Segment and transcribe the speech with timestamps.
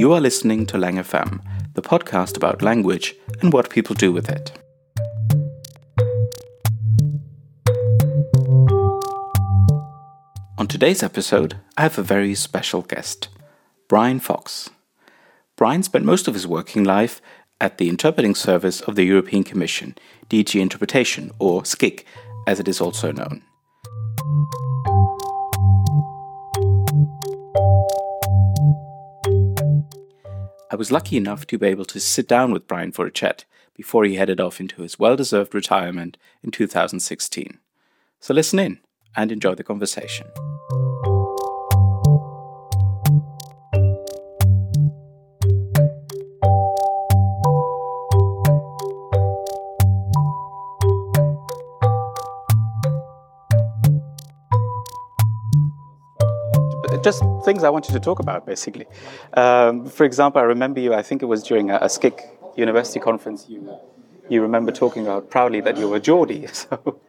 [0.00, 1.42] You are listening to Lang FM,
[1.74, 4.50] the podcast about language and what people do with it.
[10.56, 13.28] On today's episode, I have a very special guest,
[13.88, 14.70] Brian Fox.
[15.58, 17.20] Brian spent most of his working life
[17.60, 19.98] at the interpreting service of the European Commission,
[20.30, 22.04] DG Interpretation, or SCIC,
[22.46, 23.42] as it is also known.
[30.80, 33.44] Was lucky enough to be able to sit down with Brian for a chat
[33.76, 37.58] before he headed off into his well deserved retirement in 2016.
[38.18, 38.80] So listen in
[39.14, 40.26] and enjoy the conversation.
[57.02, 58.86] Just things I wanted to talk about, basically.
[59.34, 62.20] Um, for example, I remember you, I think it was during a, a SCIC
[62.56, 63.78] university conference, you,
[64.28, 66.46] you remember talking about proudly that you were Geordie.
[66.70, 67.00] So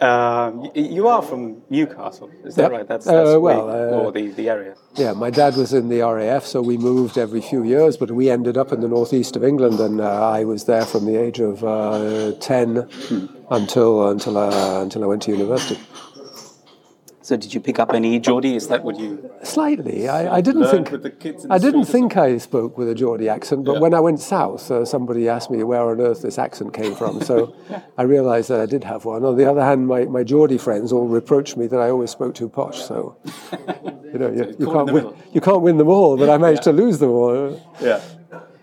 [0.00, 2.72] um, you are from Newcastle, is that yep.
[2.72, 2.88] right?
[2.88, 4.74] That's, that's uh, well, uh, or the, the area.
[4.94, 8.28] Yeah, my dad was in the RAF, so we moved every few years, but we
[8.28, 11.38] ended up in the northeast of England, and uh, I was there from the age
[11.38, 13.26] of uh, 10 hmm.
[13.50, 15.78] until, until, uh, until I went to university.
[17.32, 18.56] So did you pick up any Geordie?
[18.56, 20.06] Is that what you slightly?
[20.06, 20.92] I, I didn't think
[21.48, 23.78] I didn't think I spoke with a Geordie accent, but yeah.
[23.78, 27.22] when I went south, uh, somebody asked me where on earth this accent came from.
[27.22, 27.56] So
[27.96, 29.24] I realised that I did have one.
[29.24, 32.34] On the other hand, my, my Geordie friends all reproached me that I always spoke
[32.34, 32.82] too posh.
[32.82, 33.16] So
[34.12, 36.72] you know you, you can't win, you can't win them all, but I managed yeah.
[36.72, 37.58] to lose them all.
[37.80, 38.02] Yeah.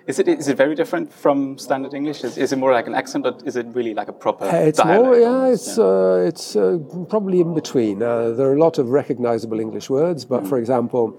[0.10, 2.24] Is it is it very different from standard English?
[2.24, 4.46] Is, is it more like an accent, or is it really like a proper?
[4.46, 5.54] Uh, it's more, yeah.
[5.54, 5.84] It's yeah.
[5.84, 6.80] Uh, it's uh,
[7.10, 8.02] probably in between.
[8.02, 10.50] Uh, there are a lot of recognizable English words, but mm.
[10.50, 11.16] for example,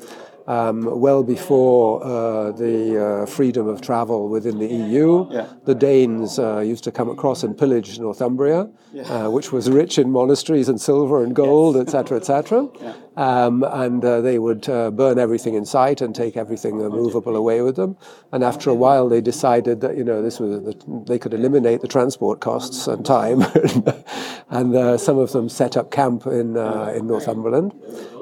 [0.48, 5.26] um, well before uh, the uh, freedom of travel within the EU.
[5.30, 5.46] Yeah.
[5.64, 9.02] The Danes uh, used to come across and pillage Northumbria, yeah.
[9.02, 12.28] Uh, which was rich in monasteries and silver and gold, etc., yes.
[12.28, 12.64] etc.
[12.64, 12.92] Et yeah.
[13.20, 17.60] Um, and uh, they would uh, burn everything in sight and take everything movable away
[17.60, 17.96] with them.
[18.32, 20.74] And after a while, they decided that you know this was
[21.06, 23.42] they could eliminate the transport costs and time,
[24.50, 26.56] and some of them set up camp in
[26.96, 27.72] in Northumberland.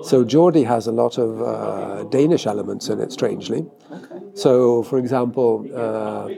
[0.03, 3.67] So Geordie has a lot of uh, Danish elements in it, strangely.
[4.35, 6.29] So, for example, uh,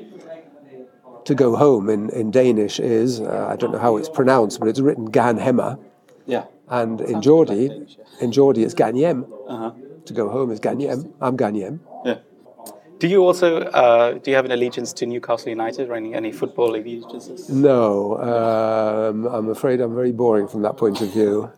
[1.24, 4.68] to go home in, in Danish is, uh, I don't know how it's pronounced, but
[4.68, 5.78] it's written Gan Hemma.
[6.26, 6.44] Yeah.
[6.70, 8.24] And in Geordie, like Danish, yeah.
[8.24, 9.28] in Geordie it's Ganyem.
[9.48, 9.72] Uh-huh.
[10.06, 11.12] To go home is Ganyem.
[11.20, 11.80] I'm Ganyem.
[13.00, 16.32] Do you also uh, do you have an allegiance to Newcastle United or any, any
[16.32, 17.48] football allegiances?
[17.48, 21.50] No, um, I'm afraid I'm very boring from that point of view.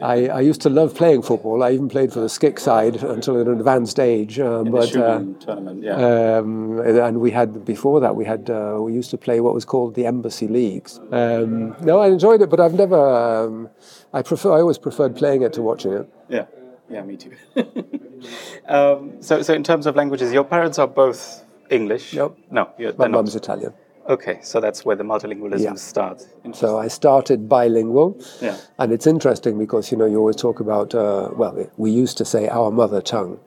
[0.00, 1.62] I, I, used to love playing football.
[1.62, 4.40] I even played for the SCIC side until an advanced age.
[4.40, 6.38] Um, but uh, tournament, yeah.
[6.38, 9.64] Um, and we had before that we had uh, we used to play what was
[9.64, 10.98] called the embassy leagues.
[11.12, 12.98] Um, no, I enjoyed it, but I've never.
[12.98, 13.70] Um,
[14.12, 14.50] I prefer.
[14.52, 16.08] I always preferred playing it to watching it.
[16.28, 16.46] Yeah.
[16.92, 17.32] Yeah, me too.
[18.68, 22.14] um, so, so in terms of languages, your parents are both English.
[22.14, 22.38] Nope.
[22.50, 23.72] No, my mum's Italian.
[24.08, 25.74] Okay, so that's where the multilingualism yeah.
[25.74, 26.26] starts.
[26.54, 28.56] So I started bilingual, yeah.
[28.78, 32.24] and it's interesting because you know you always talk about uh, well, we used to
[32.24, 33.38] say our mother tongue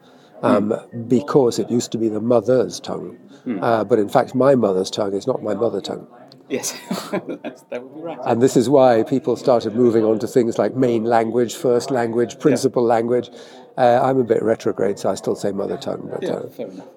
[0.43, 1.09] um, mm.
[1.09, 3.61] because it used to be the mother's tongue, mm.
[3.61, 6.07] uh, but in fact my mother's tongue is not my mother tongue.
[6.49, 6.71] Yes,
[7.11, 8.19] that would be right.
[8.25, 12.39] And this is why people started moving on to things like main language, first language,
[12.39, 12.95] principal yeah.
[12.95, 13.29] language.
[13.77, 16.07] Uh, I'm a bit retrograde, so I still say mother tongue.
[16.11, 16.87] But, yeah, uh, fair enough.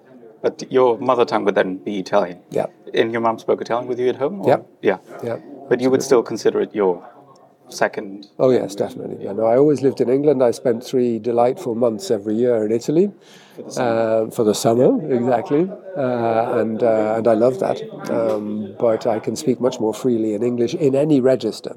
[0.42, 2.42] But your mother tongue would then be Italian.
[2.50, 2.66] Yeah.
[2.94, 4.42] And your mom spoke Italian with you at home?
[4.42, 4.64] Or?
[4.82, 4.98] Yeah.
[5.22, 5.38] Yeah.
[5.69, 7.06] But you would still consider it your
[7.71, 8.29] second?
[8.39, 9.25] Oh yes, definitely.
[9.25, 9.33] Yeah.
[9.33, 10.43] No, I always lived in England.
[10.43, 13.11] I spent three delightful months every year in Italy
[13.56, 17.81] for the summer, uh, for the summer exactly, uh, and uh, and I love that.
[18.11, 21.77] Um, but I can speak much more freely in English in any register.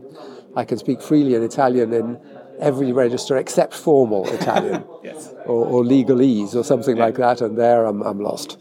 [0.56, 2.20] I can speak freely in Italian in
[2.60, 5.34] every register except formal Italian yes.
[5.46, 7.06] or, or, legalese or something yeah.
[7.06, 8.58] like that, and there I'm, I'm lost.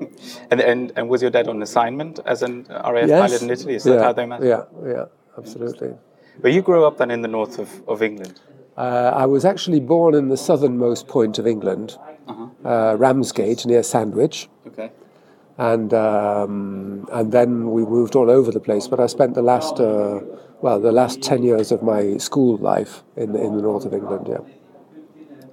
[0.50, 3.20] and, and and was your dad on assignment as an RAF yes.
[3.20, 3.74] pilot in Italy?
[3.74, 4.02] Is that yeah.
[4.02, 4.42] how they met?
[4.42, 5.06] Yeah, yeah,
[5.38, 5.94] absolutely.
[6.40, 8.40] But you grew up then in the north of, of England?
[8.76, 11.98] Uh, I was actually born in the southernmost point of England,
[12.28, 12.46] uh-huh.
[12.64, 14.48] uh, Ramsgate near Sandwich.
[14.68, 14.92] Okay.
[15.56, 18.86] And um, and then we moved all over the place.
[18.86, 20.20] But I spent the last uh,
[20.60, 24.28] well the last ten years of my school life in in the north of England.
[24.28, 24.38] Yeah.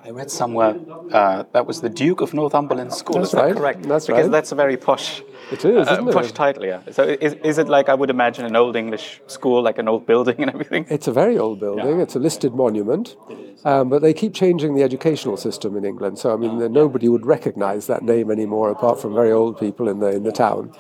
[0.06, 0.76] I read somewhere
[1.12, 3.16] uh, that was the Duke of Northumberland School.
[3.16, 3.56] That's is that right.
[3.56, 3.84] correct?
[3.84, 4.32] That's because right.
[4.32, 5.24] that's a very posh.
[5.52, 6.14] It is, uh, isn't it?
[6.14, 6.82] posh title, yeah.
[6.92, 10.06] So is, is it like I would imagine an old English school, like an old
[10.06, 10.86] building and everything?
[10.90, 11.98] It's a very old building.
[11.98, 12.04] Yeah.
[12.04, 13.16] It's a listed monument,
[13.64, 16.20] um, but they keep changing the educational system in England.
[16.20, 20.02] So I mean, nobody would recognise that name anymore, apart from very old people in
[20.02, 20.72] the in the town.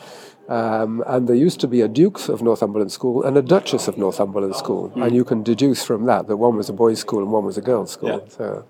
[0.47, 3.97] Um, and there used to be a Duke of Northumberland School and a Duchess of
[3.97, 5.01] Northumberland School, Hmm.
[5.01, 7.57] and you can deduce from that that one was a boys' school and one was
[7.57, 8.09] a girls' school.
[8.09, 8.29] Yeah.
[8.29, 8.65] So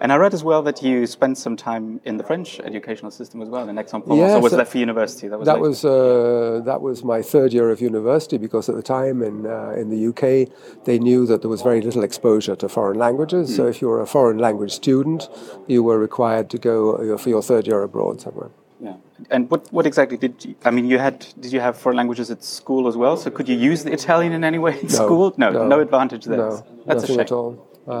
[0.00, 3.40] And I read as well that you spent some time in the French educational system
[3.42, 4.18] as well in Aix-en-Provence.
[4.18, 5.28] Yes, or was that- that for university?
[5.28, 5.46] That was.
[5.46, 5.68] that later?
[5.68, 9.74] was uh, that was my third year of university because at the time in uh,
[9.80, 10.48] in the UK
[10.84, 13.54] they knew that there was very little exposure to foreign languages.
[13.56, 15.28] So if you were a foreign language student,
[15.66, 18.50] you were required to go uh, for your third year abroad somewhere.
[18.80, 18.96] Yeah.
[19.30, 22.30] And what, what exactly did you, I mean, you had, did you have foreign languages
[22.30, 23.16] at school as well?
[23.16, 25.32] So could you use the Italian in any way in school?
[25.38, 26.36] No, no, advantage there.
[26.36, 27.20] No, That's a nothing shame.
[27.20, 27.66] at all.
[27.88, 27.92] Uh,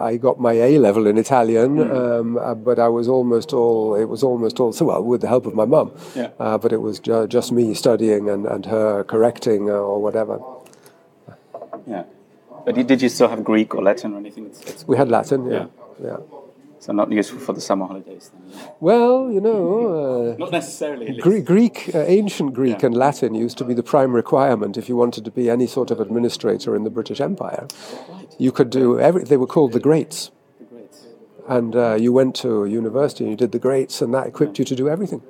[0.00, 1.90] I, I got my A level in Italian, Hmm.
[1.96, 3.94] um, uh, but I was almost all.
[3.94, 4.72] It was almost all.
[4.72, 5.92] So well, with the help of my mum.
[6.16, 6.30] Yeah.
[6.40, 10.40] Uh, but it was ju- just me studying and, and her correcting uh, or whatever.
[11.86, 12.04] Yeah.
[12.64, 14.46] But did you still have Greek or Latin or anything?
[14.46, 15.50] It's, it's We had Latin.
[15.50, 15.66] Yeah.
[16.02, 16.16] yeah.
[16.84, 18.30] So not useful for the summer holidays.
[18.30, 18.68] Then.
[18.78, 21.18] Well, you know, Not necessarily.
[21.18, 24.86] uh, Gre- Greek, uh, ancient Greek and Latin used to be the prime requirement if
[24.90, 27.66] you wanted to be any sort of administrator in the British Empire.
[28.38, 29.24] You could do every.
[29.24, 30.30] They were called the Greats,
[31.48, 34.66] and uh, you went to university and you did the Greats, and that equipped you
[34.66, 35.22] to do everything.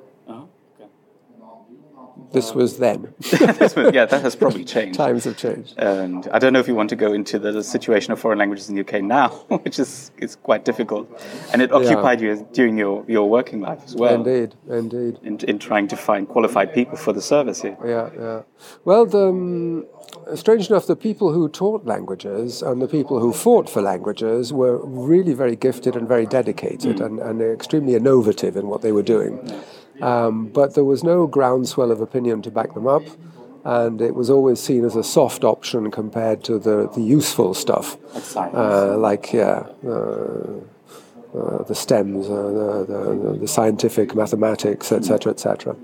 [2.35, 3.13] This was then.
[3.31, 4.97] yeah, that has probably changed.
[4.97, 5.73] Times have changed.
[5.77, 8.67] And I don't know if you want to go into the situation of foreign languages
[8.67, 9.29] in the UK now,
[9.63, 11.07] which is, is quite difficult.
[11.53, 14.15] And it occupied you during your, your working life as well.
[14.15, 15.17] Indeed, indeed.
[15.23, 17.77] In, in trying to find qualified people for the service here.
[17.85, 18.41] Yeah, yeah.
[18.83, 19.85] Well, the, um,
[20.35, 24.85] strange enough, the people who taught languages and the people who fought for languages were
[24.85, 29.39] really very gifted and very dedicated and, and extremely innovative in what they were doing.
[30.01, 33.03] Um, but there was no groundswell of opinion to back them up,
[33.63, 37.97] and it was always seen as a soft option compared to the, the useful stuff.
[38.35, 38.53] Like.
[38.53, 39.67] Uh, like, yeah.
[39.85, 40.61] Uh,
[41.35, 45.75] uh, the STEMs, uh, the, the, the scientific mathematics, etc., etc.,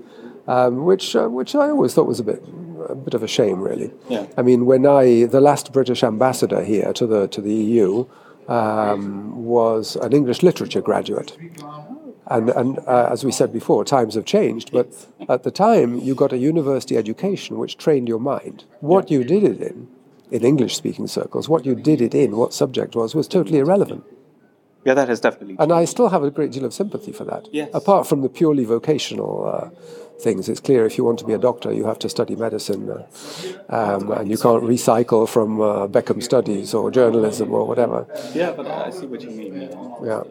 [0.48, 2.42] um, which uh, which I always thought was a bit
[2.88, 3.92] a bit of a shame, really.
[4.08, 4.26] Yeah.
[4.36, 8.06] I mean, when I the last British ambassador here to the to the EU
[8.48, 11.36] um, was an English literature graduate.
[12.28, 14.88] And, and uh, as we said before, times have changed, but
[15.28, 18.64] at the time you got a university education which trained your mind.
[18.80, 19.88] What you did it in,
[20.30, 24.04] in English speaking circles, what you did it in, what subject was, was totally irrelevant.
[24.84, 27.48] yeah, that has definitely And I still have a great deal of sympathy for that.
[27.52, 27.70] Yes.
[27.74, 29.70] Apart from the purely vocational uh,
[30.20, 32.88] things, it's clear if you want to be a doctor, you have to study medicine,
[32.88, 33.04] uh,
[33.68, 38.06] um, and you can't recycle from uh, Beckham Studies or journalism or whatever.
[38.32, 39.54] Yeah, but I see what you mean.
[40.04, 40.22] Yeah.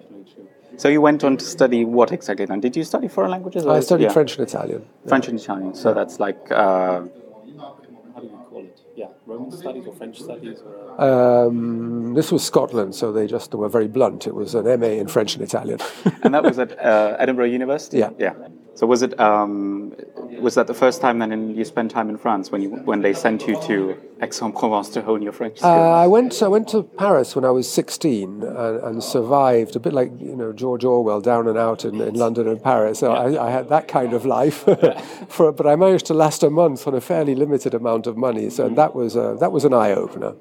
[0.81, 0.83] Yeah.
[0.83, 2.59] So you went on to study what exactly then?
[2.59, 3.65] Did you study foreign languages?
[3.65, 4.13] or- I studied yeah.
[4.13, 4.81] French and Italian.
[5.07, 5.75] French and Italian.
[5.75, 8.79] So that's like uh, how do you call it?
[8.95, 11.01] Yeah, Roman studies or French studies or.
[11.01, 14.27] Um, this was Scotland, so they just were very blunt.
[14.27, 15.79] It was an MA in French and Italian.
[16.23, 17.99] and that was at uh, Edinburgh University.
[17.99, 18.09] Yeah.
[18.19, 18.33] Yeah.
[18.81, 19.19] So was it?
[19.19, 19.93] Um,
[20.39, 23.03] was that the first time then in, you spent time in France when you when
[23.03, 25.95] they sent you to Aix-en-Provence to hone your French Uh, skills?
[26.03, 26.41] I went.
[26.41, 30.35] I went to Paris when I was 16 and, and survived a bit like you
[30.35, 32.97] know George Orwell, down and out in, in London and Paris.
[32.97, 34.65] So I, I had that kind of life,
[35.29, 38.49] for, but I managed to last a month on a fairly limited amount of money.
[38.49, 40.33] So that was a, that was an eye opener,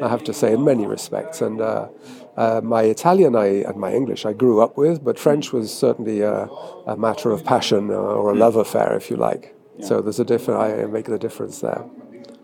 [0.00, 1.42] I have to say, in many respects.
[1.42, 1.88] And uh,
[2.36, 6.20] uh, my Italian I, and my English I grew up with, but French was certainly
[6.20, 6.48] a,
[6.86, 9.54] a matter of passion uh, or a love affair, if you like.
[9.80, 10.60] So there's a different.
[10.60, 11.84] I make the difference there.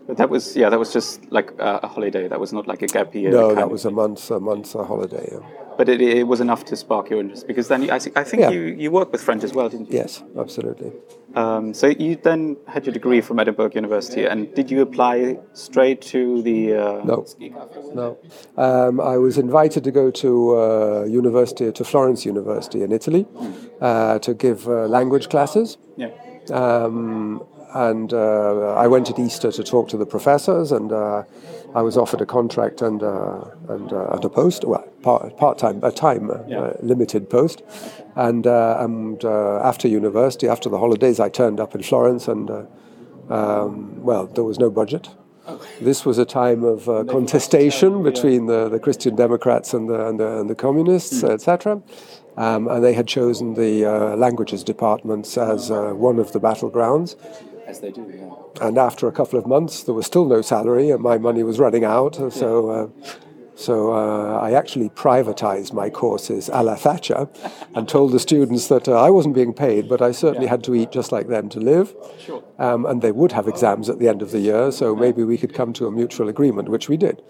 [0.07, 2.27] But that was yeah, that was just like a, holiday.
[2.27, 3.31] That was not like a gap year.
[3.31, 5.29] No, that was a month, a month a holiday.
[5.31, 5.39] yeah.
[5.77, 8.41] But it, it was enough to spark your interest because then you, I, I think
[8.41, 8.49] Yeah.
[8.49, 9.97] you, you worked with French as well, didn't you?
[9.97, 10.91] Yes, absolutely.
[11.33, 16.01] Um, so you then had your degree from Edinburgh University, and did you apply straight
[16.13, 16.73] to the?
[16.75, 17.25] Uh, No.
[17.93, 18.17] No.
[18.57, 23.25] Um, I was invited to go to uh, university, to Florence University in Italy,
[23.79, 25.77] uh, to give uh, language classes.
[25.95, 26.09] Yeah.
[26.51, 27.43] Um,
[27.73, 31.23] and uh, I went at Easter to talk to the professors, and uh,
[31.73, 35.57] I was offered a contract and uh, and, uh, and a post, well, part part
[35.57, 37.63] time, a time uh, limited post.
[38.15, 42.49] And uh, and uh, after university, after the holidays, I turned up in Florence, and
[42.49, 42.65] uh,
[43.29, 45.09] um, well, there was no budget.
[45.81, 50.19] This was a time of uh, contestation between the, the Christian Democrats and the, and
[50.19, 51.81] the, and the communists, etc.
[52.37, 57.15] Um, and they had chosen the uh, languages departments as uh, one of the battlegrounds.
[57.67, 58.05] As they do.
[58.13, 58.67] Yeah.
[58.67, 61.59] And after a couple of months, there was still no salary, and my money was
[61.59, 62.15] running out.
[62.31, 62.87] So, uh,
[63.55, 67.29] So uh, I actually privatized my courses a la Thatcher
[67.75, 70.73] and told the students that uh, I wasn't being paid, but I certainly had to
[70.73, 71.93] eat just like them to live.
[72.25, 72.43] Sure.
[72.57, 75.37] Um, and they would have exams at the end of the year, so maybe we
[75.37, 77.21] could come to a mutual agreement, which we did.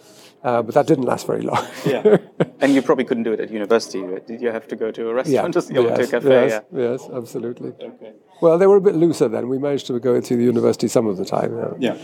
[0.43, 1.65] Uh, but that didn't last very long.
[1.85, 2.17] yeah.
[2.61, 4.01] And you probably couldn't do it at university.
[4.27, 6.29] Did you have to go to a restaurant or yes, to a cafe?
[6.29, 6.91] Yes, yeah.
[6.91, 7.69] yes, absolutely.
[7.69, 8.13] Okay.
[8.39, 9.49] Well, they were a bit looser then.
[9.49, 11.75] We managed to go into the university some of the time.
[11.79, 11.97] Yeah.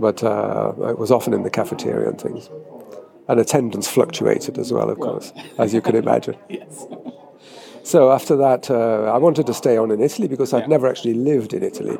[0.00, 2.50] But uh, it was often in the cafeteria and things.
[3.28, 6.36] And attendance fluctuated as well, of course, as you can imagine.
[6.48, 6.86] Yes.
[7.84, 11.14] So after that, uh, I wanted to stay on in Italy because I'd never actually
[11.14, 11.98] lived in Italy.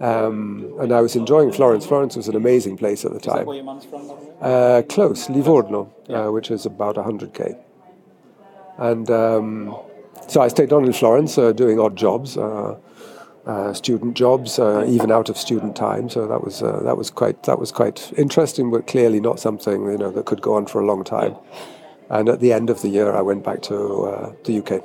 [0.00, 1.86] Um, and I was enjoying Florence.
[1.86, 3.46] Florence was an amazing place at the time.
[3.46, 4.10] Where your mum's from?
[4.40, 7.56] Uh, close, Livorno, uh, which is about 100k.
[8.78, 9.76] And um,
[10.28, 12.76] so I stayed on in Florence uh, doing odd jobs, uh,
[13.46, 16.08] uh, student jobs, uh, even out of student time.
[16.08, 19.84] So that was uh, that was quite that was quite interesting, but clearly not something
[19.84, 21.36] you know that could go on for a long time.
[22.10, 24.82] And at the end of the year, I went back to uh, the UK.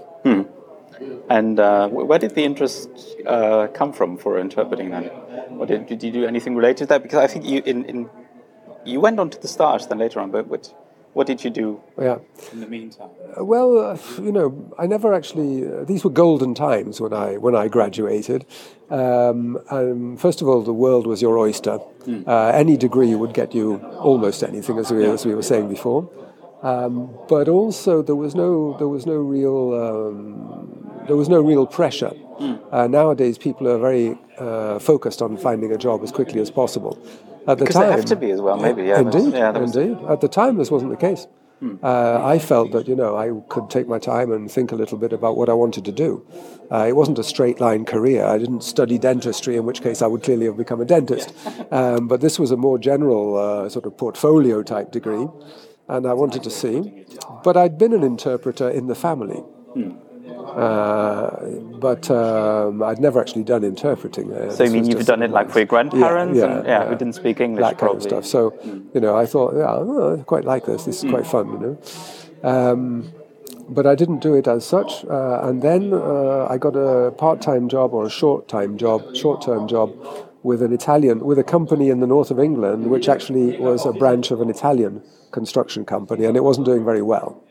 [1.30, 2.90] And uh, where did the interest
[3.26, 5.10] uh, come from for interpreting then?
[5.58, 7.04] Or did, did you do anything related to that?
[7.04, 8.10] Because I think you in, in
[8.86, 10.74] you went on to the stage then later on, but what,
[11.14, 12.18] what did you do Yeah.
[12.54, 13.10] in the meantime?
[13.38, 15.66] Uh, Well, uh, you know, I never actually.
[15.68, 18.46] Uh, these were golden times when I when I graduated.
[18.90, 21.80] Um, um, first of all, the world was your oyster.
[22.26, 26.10] Uh, any degree would get you almost anything, as we as we were saying before.
[26.62, 30.79] Um, but also, there was no there was no real um,
[31.10, 32.14] there was no real pressure.
[32.72, 36.98] Uh, nowadays, people are very uh, focused on finding a job as quickly as possible.
[37.48, 38.84] At the Because time, they have to be as well, maybe.
[38.84, 39.98] Yeah, indeed, yeah, indeed.
[40.08, 41.28] At the time, this wasn't the case.
[41.84, 44.98] Uh, I felt that you know I could take my time and think a little
[44.98, 46.26] bit about what I wanted to do.
[46.72, 48.24] Uh, it wasn't a straight line career.
[48.24, 51.34] I didn't study dentistry, in which case I would clearly have become a dentist.
[51.72, 55.28] Um, but this was a more general uh, sort of portfolio type degree,
[55.88, 57.06] and I wanted to see.
[57.44, 59.44] But I'd been an interpreter in the family.
[60.50, 61.46] Uh,
[61.80, 64.32] but um, I'd never actually done interpreting.
[64.34, 66.90] Uh, So you mean you've done it like for your grandparents yeah, and yeah, yeah.
[66.90, 67.98] who didn't speak English that kind probably.
[67.98, 68.26] of stuff.
[68.26, 68.54] So,
[68.94, 70.86] you know, I thought, yeah, oh, I quite like this.
[70.86, 72.50] This is quite fun, you know.
[72.50, 73.12] Um,
[73.70, 75.06] but I didn't do it as such.
[75.06, 79.94] Uh, and then uh, I got a part-time job or a short-time job, short-term job
[80.42, 83.92] with an Italian, with a company in the north of England, which actually was a
[83.92, 87.44] branch of an Italian construction company, and it wasn't doing very well.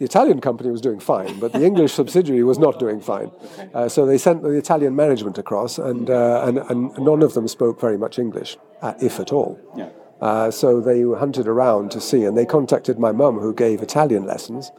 [0.00, 3.30] The Italian company was doing fine, but the English subsidiary was not doing fine.
[3.74, 7.46] Uh, so they sent the Italian management across, and, uh, and, and none of them
[7.46, 9.60] spoke very much English, uh, if at all.
[9.76, 9.90] Yeah.
[10.18, 14.24] Uh, so they hunted around to see, and they contacted my mum, who gave Italian
[14.24, 14.72] lessons.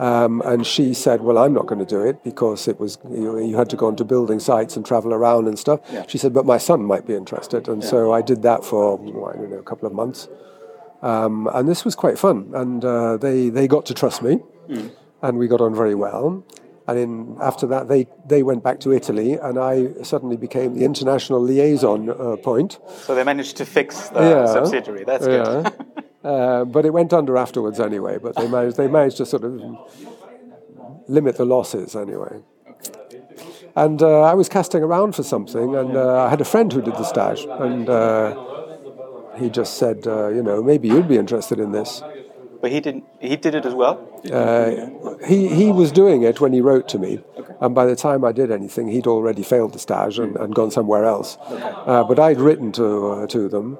[0.00, 3.38] Um, and she said, "Well, I'm not going to do it because it was you,
[3.38, 6.46] you had to go onto building sites and travel around and stuff." She said, "But
[6.46, 9.62] my son might be interested," and so I did that for I don't know a
[9.62, 10.28] couple of months.
[11.02, 14.40] Um, and this was quite fun, and uh, they they got to trust me,
[15.22, 16.44] and we got on very well.
[16.88, 20.84] And in, after that, they, they went back to Italy, and I suddenly became the
[20.86, 22.78] international liaison uh, point.
[23.04, 24.46] So they managed to fix the Yeah.
[24.46, 25.04] subsidiary.
[25.04, 25.44] That's good.
[25.44, 25.70] Yeah.
[26.30, 28.16] uh, but it went under afterwards anyway.
[28.16, 29.60] But they managed they managed to sort of
[31.08, 32.40] limit the losses anyway.
[33.76, 36.80] And uh, I was casting around for something, and uh, I had a friend who
[36.80, 38.57] did the stage, and uh,
[39.38, 42.02] he just said, uh, you know, maybe you'd be interested in this.
[42.60, 43.04] But he didn't.
[43.20, 43.94] He did it as well.
[44.32, 47.20] Uh, he, he was doing it when he wrote to me,
[47.60, 50.72] and by the time I did anything, he'd already failed the stage and, and gone
[50.72, 51.38] somewhere else.
[51.40, 53.78] Uh, but I'd written to, uh, to them,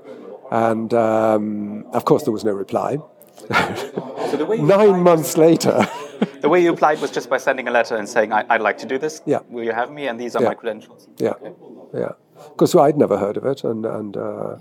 [0.53, 2.99] and um, of course, there was no reply.
[3.37, 5.85] So the way Nine months later,
[6.41, 8.79] The way you applied was just by sending a letter and saying, I, "I'd like
[8.79, 9.23] to do this.
[9.27, 9.41] Yeah.
[9.49, 10.07] Will you have me?
[10.09, 10.49] And these are Yeah.
[10.49, 11.35] my credentials." yeah,
[11.93, 12.13] yeah,
[12.51, 14.57] because I'd never heard of it, and and uh,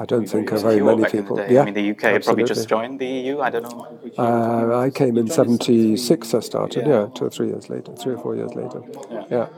[0.00, 1.44] I don't think uh, very many people.
[1.50, 3.40] Yeah, I mean, the UK probably just joined the EU.
[3.40, 3.98] I don't know.
[4.16, 6.34] Uh, I came in '76.
[6.34, 6.86] I started.
[6.86, 7.08] Yeah.
[7.16, 8.80] two or three years later, three or four years later.
[9.10, 9.24] Yeah.
[9.30, 9.48] yeah.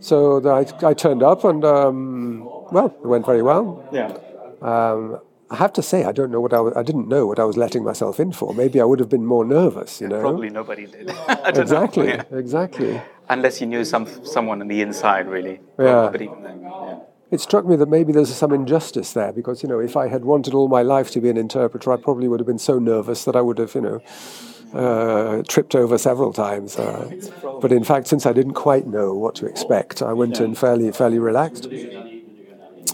[0.00, 3.86] So the, I, I turned up, and um, well, it went very well.
[3.92, 4.16] yeah.
[4.62, 5.20] Um,
[5.50, 7.44] I have to say, I don't know what I, was, I didn't know what I
[7.44, 8.54] was letting myself in for.
[8.54, 10.20] Maybe I would have been more nervous, you know.
[10.22, 11.10] Probably nobody did.
[11.44, 12.14] Exactly, Know.
[12.14, 12.38] Yeah.
[12.38, 13.02] exactly.
[13.28, 15.60] Unless you knew some someone on the inside, really.
[15.78, 16.08] Yeah.
[16.10, 16.98] But even then, yeah.
[17.32, 20.26] It struck me that maybe there's some injustice there because, you know, if I had
[20.26, 23.24] wanted all my life to be an interpreter, I probably would have been so nervous
[23.24, 24.00] that I would have, you know,
[24.74, 26.78] uh, tripped over several times.
[26.78, 27.10] Uh,
[27.62, 30.92] but in fact, since I didn't quite know what to expect, I went in fairly,
[30.92, 31.68] fairly relaxed.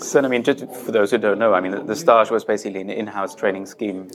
[0.00, 2.44] So, I mean, just for those who don't know, I mean, the, the stage was
[2.44, 4.08] basically an in-house training scheme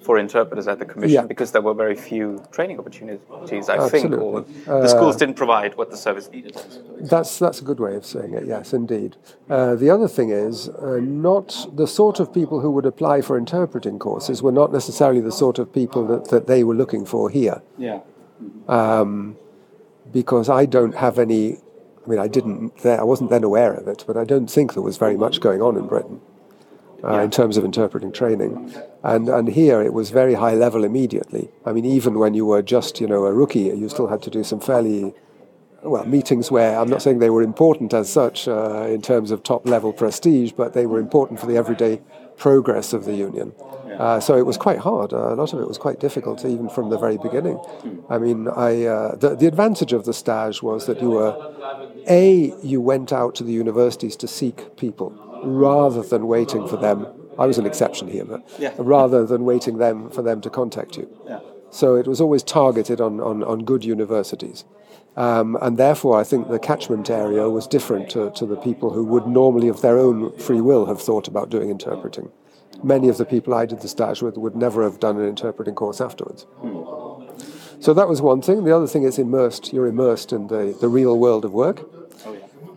[0.00, 1.26] for interpreters at the commission Yeah.
[1.26, 3.20] because there were very few training opportunities,
[3.68, 4.00] I Absolutely.
[4.00, 4.44] think, or
[4.82, 6.56] the schools didn't provide what the service needed.
[7.00, 8.46] That's that's a good way of saying it.
[8.46, 9.16] Yes, indeed.
[9.48, 13.36] Uh, the other thing is, uh, not the sort of people who would apply for
[13.36, 17.28] interpreting courses were not necessarily the sort of people that, that they were looking for
[17.28, 18.00] here, Yeah.
[20.12, 21.58] because I don't have any.
[22.06, 22.78] I mean, I didn't.
[22.78, 25.40] There, I wasn't then aware of it, but I don't think there was very much
[25.40, 26.20] going on in Britain.
[27.02, 31.48] Uh, In terms of interpreting training, and and here it was very high level immediately.
[31.64, 34.30] I mean, even when you were just you know a rookie, you still had to
[34.30, 35.14] do some fairly
[35.82, 39.42] well, meetings where I'm not saying they were important as such uh, in terms of
[39.42, 42.02] top level prestige, but they were important for the everyday
[42.36, 43.52] progress of the union.
[43.98, 45.12] Uh, so it was quite hard.
[45.12, 47.58] Uh, a lot of it was quite difficult, even from the very beginning.
[48.08, 51.34] I mean, I, uh, the, the advantage of the stage was that you were,
[52.08, 55.12] A, you went out to the universities to seek people
[55.44, 57.06] rather than waiting for them.
[57.38, 58.72] I was an exception here, but Yeah.
[58.78, 61.08] rather than waiting them for them to contact you.
[61.26, 61.40] Yeah.
[61.70, 64.64] So it was always targeted on, on, on good universities.
[65.16, 69.04] Um, and therefore, I think the catchment area was different to, to the people who
[69.04, 72.30] would normally, of their own free will, have thought about doing interpreting.
[72.82, 75.74] Many of the people I did the stage with would never have done an interpreting
[75.74, 76.46] course afterwards.
[77.80, 78.64] So that was one thing.
[78.64, 79.72] The other thing is immersed.
[79.72, 81.82] You're immersed in the, the real world of work.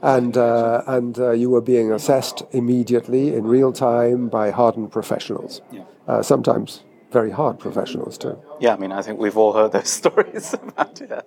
[0.04, 5.62] And uh, and uh, you were being assessed immediately in real time by hardened professionals.
[5.72, 5.84] Yeah.
[6.08, 8.38] Uh, sometimes very hard professionals too.
[8.60, 11.26] Yeah, I mean, I think we've all heard those stories about it.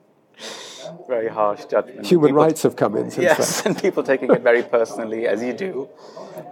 [1.09, 2.07] Very harsh judgment.
[2.07, 3.37] Human People- rights have come in since then.
[3.39, 5.89] Yes, and people taking it very personally, as you do.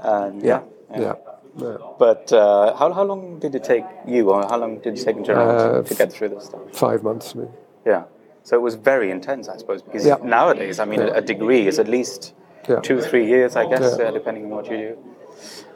[0.03, 0.49] And, then.
[0.49, 0.63] Yeah,
[0.99, 1.15] yeah.
[1.59, 1.77] yeah.
[1.99, 5.17] But uh, how, how long did it take you, or how long did it take
[5.17, 6.63] in general Uh, to, to get through this stuff?
[6.73, 7.35] Five months.
[7.35, 7.51] Maybe.
[7.87, 8.05] Yeah.
[8.45, 10.19] So it was very intense, I suppose, because Yeah.
[10.23, 12.35] nowadays, I mean, a, a degree is at least
[12.69, 12.81] Yeah.
[12.81, 14.09] two, three years, I guess, Yeah.
[14.09, 14.91] uh, depending on what you do.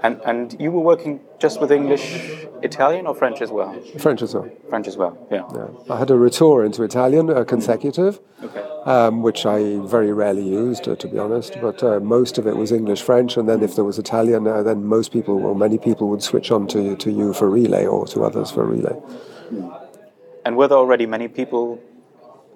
[0.07, 2.05] And and you were working just with English,
[2.63, 3.73] Italian, or French as well?
[4.05, 4.47] French as well.
[4.71, 5.13] French as well.
[5.31, 5.45] Yeah.
[5.55, 5.95] Yeah.
[5.95, 8.63] I had a retour into Italian, uh, consecutive, Okay.
[8.95, 9.59] um, which I
[9.97, 11.57] very rarely used, uh, to be honest.
[11.61, 14.63] But uh, most of it was English, French, and then if there was Italian, uh,
[14.63, 18.07] then most people, or many people, would switch on to to you for relay or
[18.13, 18.97] to others for relay.
[20.45, 21.79] And were there already many people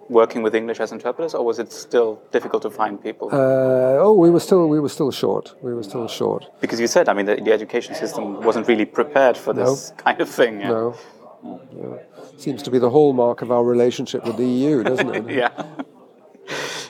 [0.08, 3.28] working with English as interpreters, or was it still difficult to find people?
[3.32, 5.54] Uh, oh, we were still we were still short.
[5.62, 6.42] We were still short.
[6.60, 10.20] because you said, I mean, the, the education system wasn't really prepared for this kind
[10.20, 10.60] of thing.
[10.60, 10.68] Yeah.
[10.68, 10.96] No.
[11.42, 12.00] no.
[12.36, 15.30] Seems to be the hallmark of our relationship with the EU, doesn't it?
[15.42, 15.50] yeah.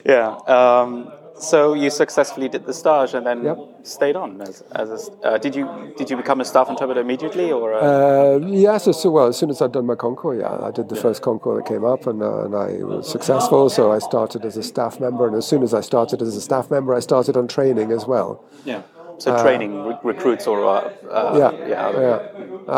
[0.05, 0.29] yeah.
[0.47, 1.13] Um,
[1.51, 3.59] so you successfully did the stage and then Yep.
[3.83, 5.65] stayed on as, as a, uh, did you
[5.99, 9.51] did you become a staff interpreter immediately or uh, Uh, yes, as, well, as soon
[9.51, 12.23] as I'd done my concours, yeah, I did the first concours that came up, and,
[12.23, 13.69] uh, and I was successful.
[13.79, 16.41] So I started as a staff member, and as soon as I started as a
[16.49, 18.31] staff member, I started on training as well.
[18.65, 18.83] yeah
[19.19, 22.19] so training re- recruits or uh, uh, Yeah, yeah yeah.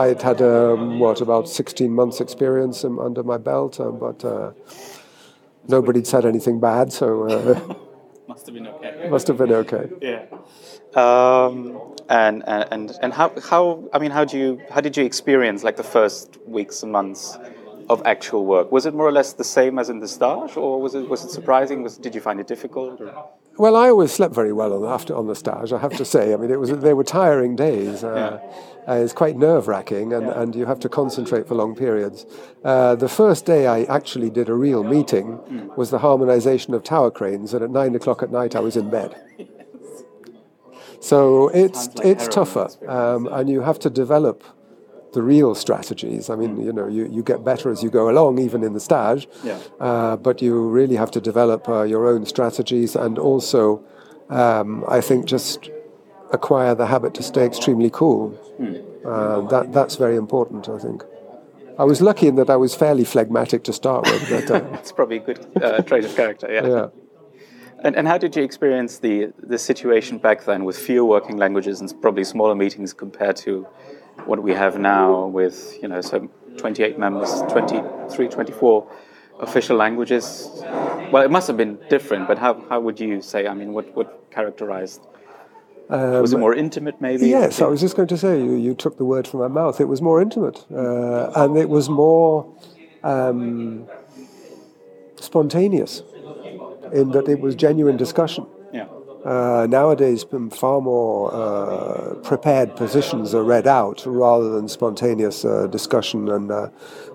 [0.03, 4.53] I'd had um, what about 16 months experience um, under my belt, um, but uh,
[5.69, 7.61] nobody'd said anything bad, so uh,
[8.35, 9.85] must have been okay must have been okay.
[10.11, 10.23] yeah
[11.03, 11.57] um,
[12.09, 15.63] and and and and how how I mean how do you how did you experience
[15.63, 16.27] like the first
[16.59, 17.39] weeks and months
[17.93, 20.83] of actual work was it more or less the same as in the stage or
[20.85, 23.15] was it was it surprising was did you find it difficult or?
[23.57, 25.73] Well, I always slept very well on after on the stage.
[25.73, 26.35] I have to say.
[26.35, 28.03] I mean, it was they were tiring days.
[28.03, 28.41] Uh,
[28.89, 32.27] uh, it's quite nerve wracking, and, and you have to concentrate for long periods.
[32.65, 35.41] Uh, the first day I actually did a real meeting
[35.77, 38.91] was the harmonisation of tower cranes, and at nine o'clock at night I was in
[38.91, 39.17] bed.
[41.01, 44.43] So it's like it's tougher, um, and you have to develop
[45.15, 46.29] the real strategies.
[46.29, 48.81] I mean, you know, you, you get better as you go along, even in the
[48.81, 49.29] stage.
[49.45, 49.59] Yeah.
[49.81, 53.83] Uh, but you really have to develop uh, your own strategies and also,
[54.29, 55.71] um, I think, just
[56.33, 58.39] acquire the habit to stay extremely cool.
[59.05, 61.05] Uh, that that's very important, I think.
[61.79, 64.93] I was lucky in that I was fairly phlegmatic to start with, but uh, It's
[64.93, 66.67] probably a good uh, trait of character, yeah.
[66.67, 66.87] yeah.
[67.83, 71.81] And, and how did you experience the, the situation back then with fewer working languages
[71.81, 73.67] and probably smaller meetings compared to
[74.25, 78.91] what we have now with, you know, so 28 members, 23, 24
[79.41, 80.49] official languages?
[81.13, 83.95] Well, it must have been different, but how, how would you say, I mean, what,
[83.95, 85.07] what characterized?
[85.89, 87.29] Was it more intimate, maybe?
[87.29, 89.81] Yes, I was just going to say, you, you took the word from my mouth.
[89.81, 92.47] It was more intimate, uh, and it was more
[93.03, 93.87] um,
[95.21, 96.03] spontaneous
[96.93, 98.47] in that it was genuine discussion.
[98.73, 98.87] Yeah.
[99.25, 105.67] Uh, nowadays, um, far more uh, prepared positions are read out rather than spontaneous uh,
[105.67, 106.69] discussion and uh,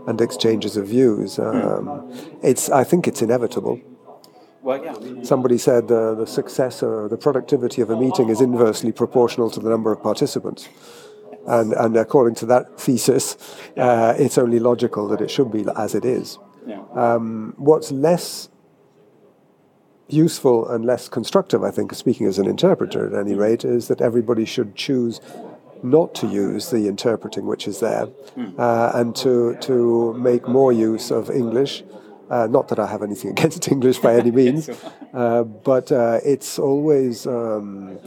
[0.08, 1.38] and exchanges of views.
[1.38, 3.80] Um, It's, I think, it's inevitable.
[4.62, 5.24] Well, yeah.
[5.24, 9.60] Somebody said uh, the success or the productivity of a meeting is inversely proportional to
[9.60, 10.68] the number of participants.
[11.48, 13.38] And, and according to that thesis,
[13.78, 16.38] uh, it's only logical that it should be as it is.
[16.68, 16.84] Yeah.
[16.94, 18.50] Um, what's less
[20.10, 24.02] useful and less constructive, I think, speaking as an interpreter at any rate, is that
[24.02, 25.22] everybody should choose
[25.82, 28.08] not to use the interpreting which is there
[28.58, 31.84] uh, and to, to make more use of English.
[32.30, 34.70] Uh, not that I have anything against English by any means,
[35.14, 38.00] uh, but uh, it's always um,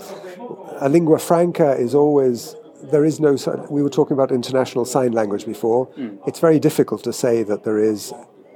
[0.80, 2.54] a lingua franca is always
[2.90, 3.36] there is no.
[3.70, 5.88] We were talking about international sign language before.
[6.26, 8.12] It's very difficult to say that there is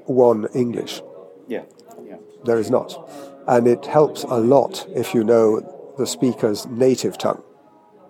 [0.07, 1.03] one English.
[1.49, 1.63] Yeah.
[2.05, 2.17] Yeah.
[2.45, 3.09] There is not,
[3.47, 7.43] and it helps a lot if you know the speaker's native tongue.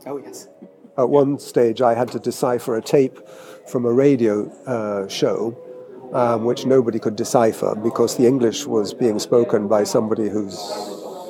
[0.07, 0.49] Oh yes.
[0.99, 3.19] At one stage, I had to decipher a tape
[3.69, 5.57] from a radio uh, show,
[6.13, 10.59] um, which nobody could decipher because the English was being spoken by somebody who's,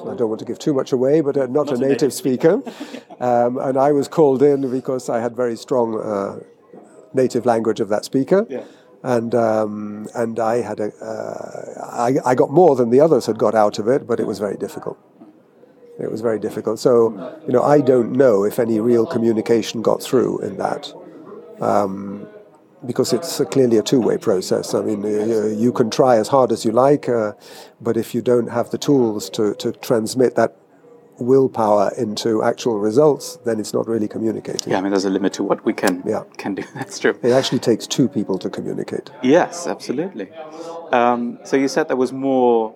[0.07, 2.62] I don't want to give too much away, but uh, not, a native speaker.
[3.21, 6.41] um, and I was called in because I had very strong uh,
[7.15, 8.47] native language of that speaker.
[8.49, 8.65] Yeah.
[9.03, 13.39] And um, and I had a uh, I, I got more than the others had
[13.39, 14.99] got out of it, but it was very difficult.
[15.99, 16.79] It was very difficult.
[16.79, 20.93] So, you know, I don't know if any real communication got through in that.
[21.61, 22.26] Um,
[22.87, 24.75] because it's clearly a two-way process.
[24.75, 27.33] I mean, you, you can try as hard as you like, uh,
[27.81, 30.57] but if you don't have the tools to, to transmit that
[31.18, 34.70] willpower into actual results, then it's not really communicating.
[34.70, 36.25] Yeah, I mean, there's a limit to what we can Yeah.
[36.37, 36.62] can do.
[36.75, 37.18] That's true.
[37.22, 39.11] It actually takes two people to communicate.
[39.22, 40.31] Yes, absolutely.
[40.92, 42.75] Um, so you said there was more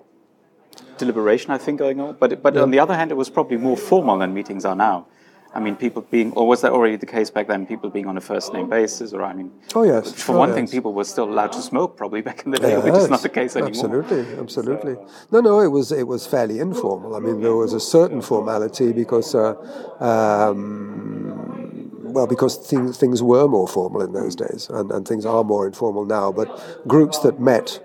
[0.97, 3.77] deliberation, I think, going on, but but on the other hand, it was probably more
[3.77, 5.07] formal than meetings are now.
[5.53, 7.65] I mean, people being, or was that already the case back then?
[7.65, 10.13] People being on a first name basis, or I mean, Oh yes.
[10.13, 12.77] for Oh, one thing, people were still allowed to smoke probably back in the day,
[12.77, 13.97] which Yes, is not the case anymore.
[13.99, 14.95] Absolutely, absolutely.
[15.29, 17.15] No, no, it was it was fairly informal.
[17.15, 19.55] I mean, there was a certain formality because, uh,
[19.99, 25.43] um, well, because things things were more formal in those days, and, and things are
[25.43, 26.31] more informal now.
[26.31, 26.47] But
[26.87, 27.79] groups that met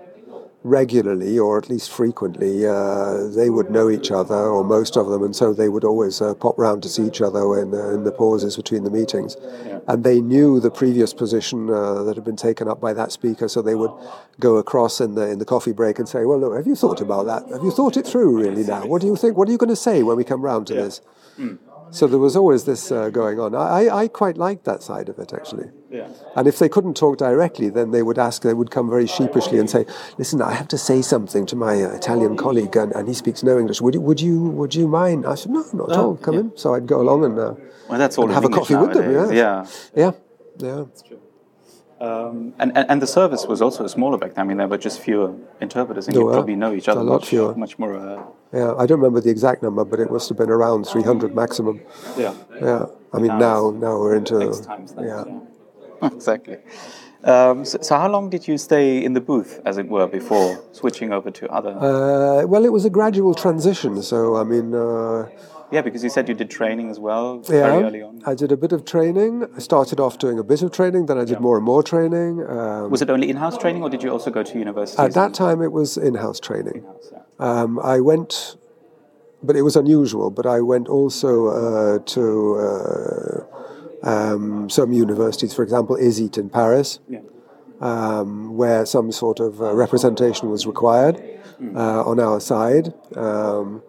[0.67, 5.23] regularly or at least frequently, uh, they would know each other, or most of them,
[5.23, 8.03] and so they would always uh, pop round to see each other in, uh, in
[8.03, 9.35] the pauses between the meetings.
[9.87, 13.47] And they knew the previous position uh, that had been taken up by that speaker,
[13.47, 13.91] so they would
[14.39, 17.01] go across in the in the coffee break and say, "Well, look, have you thought
[17.01, 17.47] about that?
[17.53, 18.85] Have you thought it through really now?
[18.85, 19.37] What do you think?
[19.37, 21.01] What are you going to say when we come round to this?"
[21.91, 23.55] So there was always this uh, going on.
[23.55, 25.69] I, I quite liked that side of it actually.
[25.89, 26.07] Yeah.
[26.35, 29.57] And if they couldn't talk directly, then they would ask, they would come very sheepishly
[29.57, 29.85] and say,
[30.17, 33.41] Listen, I have to say something to my uh, Italian colleague, and, and he speaks
[33.41, 33.79] no English.
[33.81, 35.25] Would you, would, you, would you mind?
[35.25, 36.15] I said, No, not at Oh, all.
[36.17, 36.39] Come yeah.
[36.41, 36.57] in.
[36.57, 37.53] So I'd go along and, uh,
[37.89, 39.13] Well, that's all and in have a English coffee with them.
[39.13, 39.65] nowadays, Yeah.
[39.95, 40.11] Yeah.
[40.59, 40.83] Yeah.
[41.09, 41.17] Yeah.
[41.99, 44.45] Um, and, and and the service was also smaller back then.
[44.45, 47.03] I mean, there were just fewer interpreters, and There you probably know each other A
[47.03, 47.55] lot much, fewer.
[47.55, 47.95] much more.
[48.53, 48.73] Yeah.
[48.77, 51.81] I don't remember the exact number, but it must have been around 300 maximum.
[52.17, 52.33] yeah.
[52.61, 52.85] Yeah.
[53.13, 54.39] I mean, Now now now we're into.
[54.61, 55.05] Times that.
[55.05, 55.23] yeah.
[56.01, 56.09] yeah.
[56.13, 56.57] exactly.
[57.23, 60.63] Um, so, so, how long did you stay in the booth, as it were, before
[60.71, 61.71] switching over to other?
[61.71, 64.01] Uh, well, it was a gradual transition.
[64.03, 65.27] So, I mean, uh,
[65.71, 68.21] yeah, because you said you did training as well very early on.
[68.25, 69.45] I did a bit of training.
[69.55, 72.45] I started off doing a bit of training, then I did more and more training.
[72.47, 74.99] Um, Was it only in-house training, or did you also go to universities?
[74.99, 76.85] at that time, it was in house training.
[77.11, 77.19] Yeah.
[77.39, 78.55] Um, I went,
[79.43, 82.23] but it was unusual, but I went also uh, to
[82.55, 87.19] uh, um, some universities, for example, ISIT in Paris, Yeah.
[87.81, 91.21] um, where some sort of uh, representation was required
[91.75, 92.93] uh, on our side.
[93.15, 93.81] Um,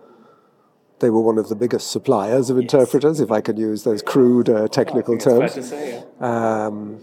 [1.01, 4.49] they were one of the biggest suppliers of interpreters, if I can use those crude
[4.49, 5.73] uh, technical terms.
[6.21, 7.01] Um,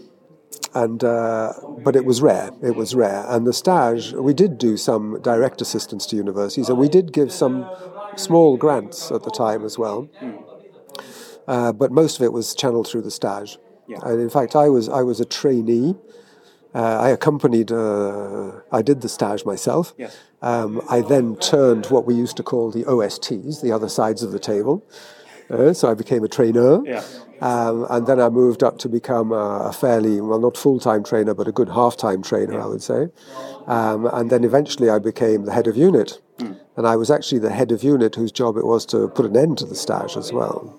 [0.74, 2.50] and uh, but it was rare.
[2.62, 3.24] It was rare.
[3.28, 7.32] And the stage, we did do some direct assistance to universities, and we did give
[7.32, 7.68] some
[8.16, 10.08] small grants at the time as well.
[11.48, 13.58] Uh, but most of it was channeled through the stage.
[13.88, 13.98] Yeah.
[14.02, 15.94] And in fact, I was I was a trainee.
[16.74, 17.72] Uh, I accompanied.
[17.72, 19.94] Uh, I did the stage myself.
[19.96, 20.16] Yes.
[20.42, 24.32] Um, I then turned what we used to call the OSTs, the other sides of
[24.32, 24.84] the table.
[25.48, 26.84] Uh, so I became a trainer.
[26.84, 27.04] Yeah.
[27.40, 31.04] Um, and then I moved up to become a, a fairly, well, not full time
[31.04, 33.08] trainer, but a good half time trainer, I would say.
[33.66, 36.20] Um, and then eventually I became the head of unit.
[36.76, 39.36] And I was actually the head of unit whose job it was to put an
[39.36, 40.78] end to the stage as well,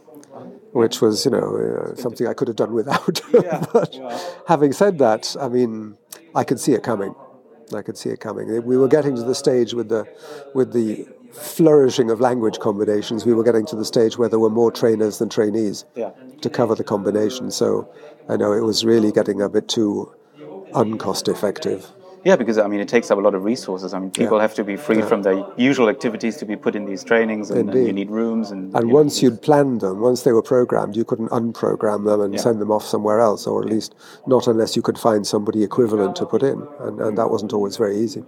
[0.71, 3.21] which was, you know, uh, something I could have done without.
[3.73, 5.97] but having said that, I mean,
[6.35, 7.15] I could see it coming.
[7.73, 8.63] I could see it coming.
[8.65, 10.07] We were getting to the stage with the,
[10.53, 13.25] with the flourishing of language combinations.
[13.25, 16.11] We were getting to the stage where there were more trainers than trainees Yeah.
[16.41, 17.51] to cover the combination.
[17.51, 17.89] So
[18.29, 20.13] I know it was really getting a bit too
[20.73, 21.91] uncost effective.
[22.27, 23.93] Yeah, because I mean, it takes up a lot of resources.
[23.95, 24.45] I mean, people Yeah.
[24.45, 25.37] have to be freed from their
[25.69, 28.51] usual activities to be put in these trainings, and, and you need rooms.
[28.53, 32.01] And, And you know, once you'd planned them, once they were programmed, you couldn't unprogram
[32.09, 32.41] them and Yeah.
[32.47, 33.91] send them off somewhere else, or at least
[34.33, 36.57] not unless you could find somebody equivalent to put in.
[36.85, 38.23] And, and that wasn't always very easy.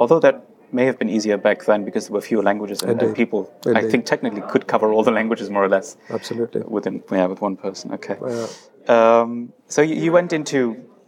[0.00, 0.36] although that
[0.78, 3.16] may have been easier back then because there were fewer languages, and, and Indeed.
[3.22, 3.40] people,
[3.80, 5.88] I think, technically could cover all the languages more or less
[6.18, 6.62] Absolutely.
[6.76, 7.86] within yeah with one person.
[7.98, 8.16] Okay.
[8.20, 8.48] Yeah.
[8.96, 9.30] Um,
[9.74, 10.60] so you, you went into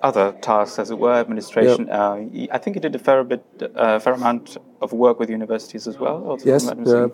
[0.02, 1.88] other tasks, as it were, administration.
[1.88, 5.87] Uh, I think you did a fair bit, uh, fair amount of work with universities
[5.88, 6.38] as well.
[6.44, 6.70] Yes.
[6.85, 7.09] Yeah.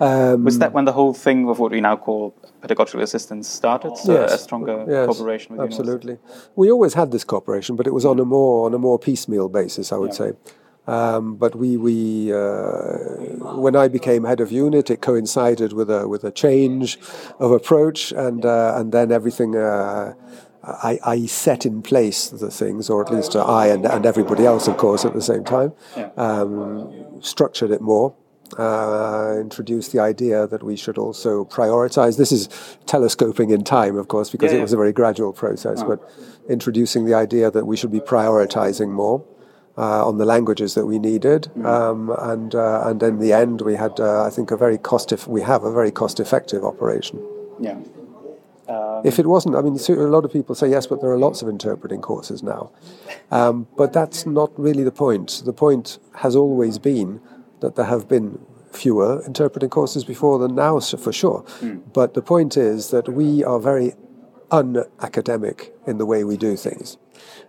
[0.00, 3.96] Um, Was that when the whole thing of what we now call pedagogical assistance started?
[3.96, 4.34] So Yes.
[4.34, 5.80] a stronger Yes, cooperation with universities?
[5.80, 6.18] absolutely.
[6.56, 9.48] We always had this cooperation, but it was on a more on a more piecemeal
[9.48, 10.32] basis, I would say.
[10.88, 16.06] Um, but we we uh, when I became head of unit, it coincided with a
[16.06, 16.96] with a change
[17.40, 19.56] of approach, and uh, and then everything.
[19.56, 20.12] Uh,
[20.66, 24.66] I, I set in place the things, or at least I and, and everybody else,
[24.66, 25.72] of course, at the same time,
[26.16, 28.14] um, structured it more,
[28.58, 32.16] uh, introduced the idea that we should also prioritize.
[32.16, 32.48] This is
[32.86, 36.00] telescoping in time, of course, because Yeah, it was a very gradual process, but
[36.48, 39.24] introducing the idea that we should be prioritizing more.
[39.78, 43.74] Uh, on the languages that we needed, um, and uh, and in the end, we
[43.74, 45.12] had, uh, I think, a very cost.
[45.26, 47.22] We have a very cost-effective operation.
[47.60, 47.76] Yeah.
[48.68, 51.10] Um, If it wasn't, I mean, so- a lot of people say yes, but there
[51.10, 52.70] are lots of interpreting courses now.
[53.30, 55.42] Um, but that's not really the point.
[55.44, 57.20] The point has always been
[57.60, 58.38] that there have been
[58.72, 61.44] fewer interpreting courses before than now, for sure.
[61.92, 63.94] But the point is that we are very
[64.50, 66.96] unacademic in the way we do things.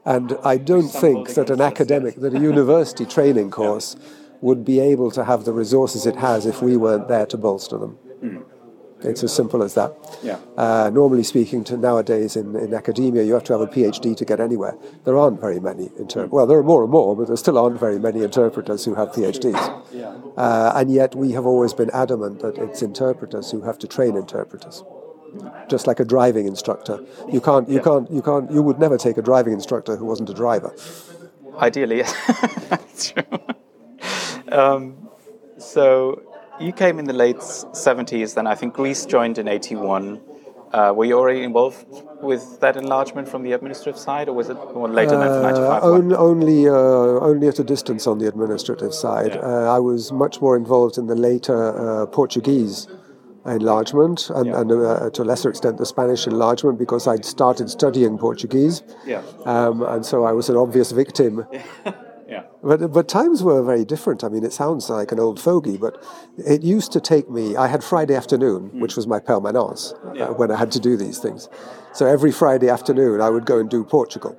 [0.05, 3.95] And I don't think that an academic, that a university training course
[4.41, 7.77] would be able to have the resources it has if we weren't there to bolster
[7.77, 7.97] them.
[9.01, 9.93] It's as simple as that.
[10.23, 10.39] Yeah.
[10.57, 14.25] Uh, normally speaking, to nowadays in, in academia, you have to have a PhD to
[14.25, 14.75] get anywhere.
[15.05, 16.31] There aren't very many interpreters.
[16.31, 19.09] Well, there are more and more, but there still aren't very many interpreters who have
[19.09, 19.83] PhDs.
[19.93, 20.15] Yeah.
[20.35, 24.15] Uh, and yet, we have always been adamant that it's interpreters who have to train
[24.17, 24.83] interpreters.
[25.69, 29.17] Just like a driving instructor, you can't, you can't, you can't, you would never take
[29.17, 30.73] a driving instructor who wasn't a driver.
[31.57, 32.15] Ideally, yes.
[32.69, 33.23] That's true.
[34.51, 35.09] Um,
[35.57, 36.23] so
[36.59, 40.21] you came in the late 70s, then I think Greece joined in 81.
[40.73, 41.85] Uh, were you already involved
[42.21, 45.83] with that enlargement from the administrative side, or was it more later than Uh, 95?
[45.83, 49.33] on, only, uh, only at a distance on the administrative side.
[49.35, 49.41] Yeah.
[49.69, 51.55] Uh, I was much more involved in the later
[52.01, 52.87] uh, Portuguese
[53.45, 54.59] enlargement and, Yeah.
[54.59, 58.83] and uh, to a lesser extent the Spanish enlargement because I'd started studying Portuguese.
[59.05, 59.21] Yeah.
[59.45, 61.45] Um, and so I was an obvious victim.
[62.27, 62.43] Yeah.
[62.61, 64.23] But, but times were very different.
[64.23, 66.03] I mean, it sounds like an old fogey, but
[66.37, 67.55] it used to take me.
[67.55, 70.25] I had Friday afternoon, which was my permanence Yeah.
[70.25, 71.47] uh, when I had to do these things.
[71.93, 74.35] So every Friday afternoon, I would go and do Portugal.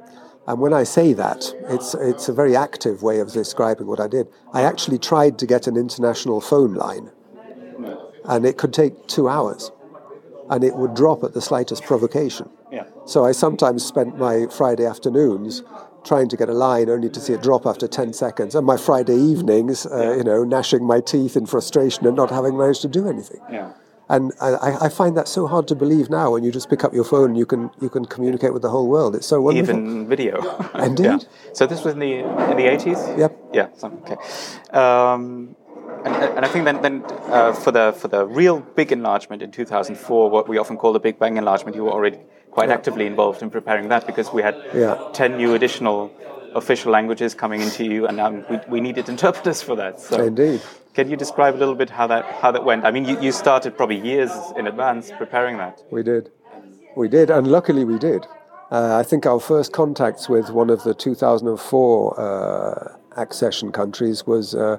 [0.47, 4.09] And when I say that, it's, it's a very active way of describing what I
[4.09, 4.29] did.
[4.53, 7.11] I actually tried to get an international phone line,
[8.25, 9.71] and it could take two hours,
[10.51, 12.49] and it would drop at the slightest provocation.
[12.73, 12.85] Yeah.
[13.07, 15.63] So I sometimes spent my Friday afternoons
[16.09, 18.77] trying to get a line only to see it drop after 10 seconds, and my
[18.79, 22.89] Friday evenings, uh, you know, gnashing my teeth in frustration and not having managed to
[22.89, 23.41] do anything.
[23.53, 23.73] Yeah.
[24.11, 26.95] And I, I find that so hard to believe now when you just pick up
[26.95, 29.15] your phone and you can, you can communicate with the whole world.
[29.15, 29.75] It's so wonderful.
[29.75, 30.35] Even video.
[30.75, 31.05] Indeed.
[31.05, 31.19] Yeah.
[31.53, 32.13] So this was in the
[32.53, 33.19] in the 80s.
[33.19, 33.33] Yep.
[33.53, 33.69] Yeah.
[33.77, 34.17] so- Okay.
[34.73, 35.55] Um,
[36.07, 37.05] and, and I think then, then
[37.39, 41.01] uh, for the for the real big enlargement in 2004, what we often call the
[41.01, 42.19] Big Bang enlargement, you were already
[42.51, 44.97] quite actively involved in preparing that because we had Yeah.
[45.13, 46.11] 10 new additional
[46.55, 50.01] official languages coming into you, and um, we, we needed interpreters for that.
[50.01, 50.61] So Indeed.
[50.95, 52.85] Can you describe a little bit how that how that went?
[52.85, 55.83] I mean, you, you started probably years in advance preparing that.
[55.91, 56.31] We did.
[56.97, 58.27] We did, and luckily we did.
[58.71, 64.55] Uh, I think our first contacts with one of the 2004 uh, accession countries was
[64.55, 64.79] uh,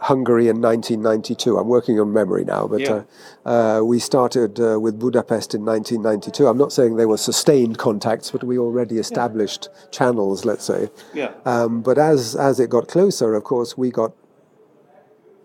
[0.00, 1.56] Hungary in 1992.
[1.56, 3.02] I'm working on memory now, but Yeah.
[3.46, 6.46] uh, uh, we started uh, with Budapest in 1992.
[6.46, 10.90] I'm not saying they were sustained contacts, but we already established channels, let's say.
[11.14, 11.30] Yeah.
[11.44, 14.12] Um, but as as it got closer, of course, we got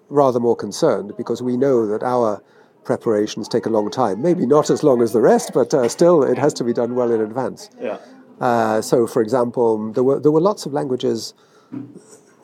[0.09, 2.41] rather more concerned because we know that our
[2.83, 4.21] preparations take a long time.
[4.21, 6.95] Maybe not as long as the rest, but uh, still, it has to be done
[6.95, 7.69] well in advance.
[7.79, 7.99] Yeah.
[8.41, 11.33] Uh, so, for example, there were there were lots of languages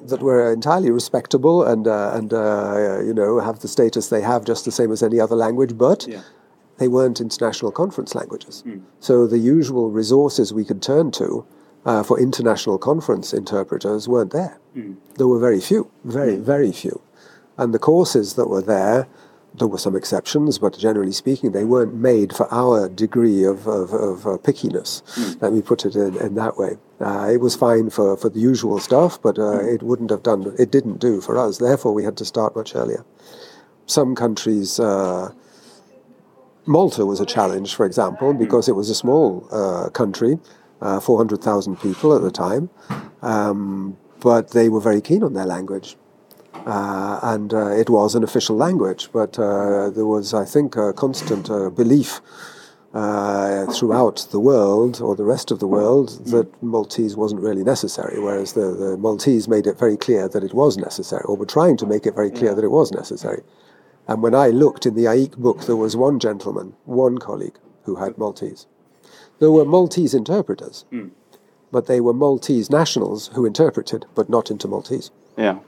[0.02, 4.46] that were entirely respectable and uh, and uh, you know have the status they have,
[4.46, 6.08] just the same as any other language, but.
[6.08, 6.22] Yeah.
[6.78, 8.62] They weren't international conference languages.
[9.00, 11.46] So the usual resources we could turn to
[11.86, 14.60] uh, for international conference interpreters weren't there.
[15.16, 17.02] There were very few, very, very few.
[17.58, 19.08] And the courses that were there
[19.58, 23.94] there were some exceptions, but generally speaking, they weren't made for our degree of, of,
[23.94, 25.02] of uh, pickiness.
[25.16, 25.42] Mm.
[25.42, 26.78] Let me put it in, in that way.
[27.00, 29.74] Uh, it was fine for, for the usual stuff, but uh, mm.
[29.74, 30.56] it wouldn't have done.
[30.58, 31.58] It didn't do for us.
[31.58, 33.04] Therefore, we had to start much earlier.
[33.86, 34.80] Some countries.
[34.80, 35.32] Uh,
[36.66, 38.40] Malta was a challenge, for example, hmm.
[38.40, 40.40] because it was a small uh, country,
[40.82, 42.70] uh, 400,000 people at the time,
[43.22, 45.96] um, but they were very keen on their language.
[46.66, 50.94] Uh, and uh, it was an official language, but uh, there was, I think, a
[50.94, 52.22] constant uh, belief
[52.96, 58.18] uh, throughout the world or the rest of the world that Maltese wasn't really necessary,
[58.20, 61.76] whereas the, the, Maltese made it very clear that it was necessary, or were trying
[61.76, 63.44] to make it very clear that it was necessary.
[64.08, 67.96] And when I looked in the AIIC book, there was one gentleman, one colleague, who
[67.96, 68.66] had Maltese.
[69.40, 71.12] There were Maltese interpreters, mm.
[71.74, 75.12] but they were Maltese nationals who interpreted, but not into Maltese.
[75.38, 75.60] Yeah.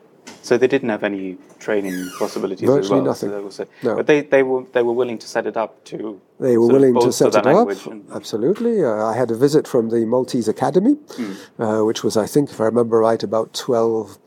[0.41, 3.31] So they didn't have any training possibilities Virtually as well.
[3.31, 3.51] nothing.
[3.51, 3.95] So no.
[3.97, 6.21] But they, they were they were willing to set it up to.
[6.39, 7.69] They were willing to set it up.
[8.13, 8.83] Absolutely.
[8.83, 11.35] Uh, I had a visit from the Maltese Academy, mm.
[11.59, 14.17] uh, which was, I think, if I remember right, about twelve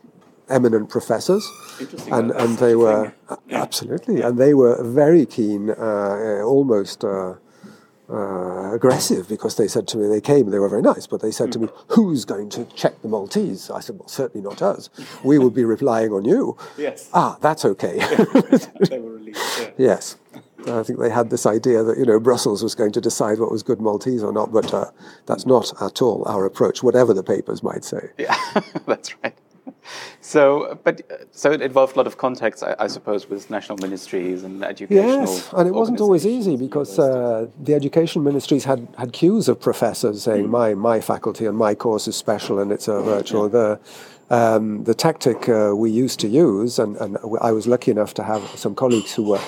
[0.48, 1.44] eminent professors,
[2.10, 3.12] and and they were
[3.48, 3.62] yeah.
[3.62, 7.04] absolutely, and they were very keen, uh, almost.
[7.04, 7.34] Uh,
[8.12, 11.30] uh, aggressive because they said to me, they came, they were very nice, but they
[11.30, 11.52] said mm.
[11.52, 13.70] to me, Who's going to check the Maltese?
[13.70, 14.90] I said, Well, certainly not us.
[15.22, 16.56] We would be relying on you.
[16.76, 17.08] Yes.
[17.14, 17.98] Ah, that's okay.
[18.88, 19.38] they were relieved.
[19.58, 19.70] Yeah.
[19.78, 20.16] Yes.
[20.66, 23.50] I think they had this idea that you know Brussels was going to decide what
[23.50, 24.90] was good Maltese or not, but uh,
[25.24, 28.10] that's not at all our approach, whatever the papers might say.
[28.18, 28.36] Yeah,
[28.86, 29.34] that's right
[30.20, 34.44] so, but so it involved a lot of contacts, I, I, suppose, with national ministries
[34.44, 35.20] and educational.
[35.20, 39.60] Yes, and it wasn't always easy because uh, the education ministries had, had queues of
[39.60, 40.50] professors saying, mm.
[40.50, 43.48] "My my faculty and my course is special and it's a virtual." Yeah.
[43.58, 43.80] The
[44.30, 48.22] um, the tactic uh, we used to use, and, and I was lucky enough to
[48.22, 49.40] have some colleagues who were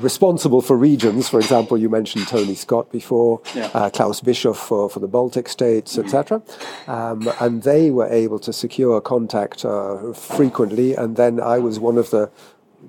[0.00, 1.28] responsible for regions.
[1.28, 3.70] For example, you mentioned Tony Scott before, yeah.
[3.74, 6.04] uh, Klaus Bischoff for, for the Baltic states, mm-hmm.
[6.06, 6.42] etc.
[6.86, 10.94] Um, and they were able to secure contact uh, frequently.
[10.94, 12.30] And then I was one of the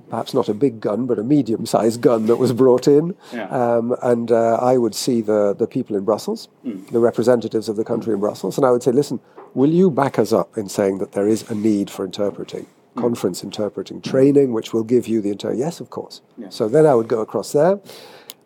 [0.10, 3.16] perhaps not a big gun, but a medium sized gun that was brought in.
[3.32, 3.48] Yeah.
[3.48, 6.88] Um, and uh, I would see the, the people in Brussels, mm.
[6.90, 9.20] the representatives of the country in Brussels, and I would say, listen,
[9.54, 12.66] will you back us up in saying that there is a need for interpreting?
[12.96, 15.54] Conference interpreting training, which will give you the entire.
[15.54, 16.22] Yes, of course.
[16.38, 16.50] Yeah.
[16.50, 17.80] So then I would go across there,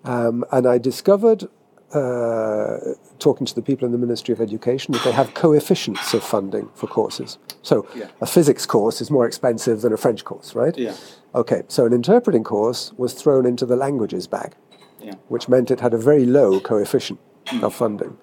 [0.04, 1.48] um, and I discovered,
[1.94, 2.78] uh,
[3.20, 6.70] talking to the people in the Ministry of Education, that they have coefficients of funding
[6.74, 7.38] for courses.
[7.62, 8.08] So yeah.
[8.22, 10.78] a physics course is more expensive than a French course, right?
[10.78, 10.96] Yeah.
[11.36, 14.54] Okay, so an interpreting course was thrown into the languages bag,
[15.02, 15.16] yeah.
[15.28, 17.20] which meant it had a very low coefficient
[17.62, 18.18] of funding.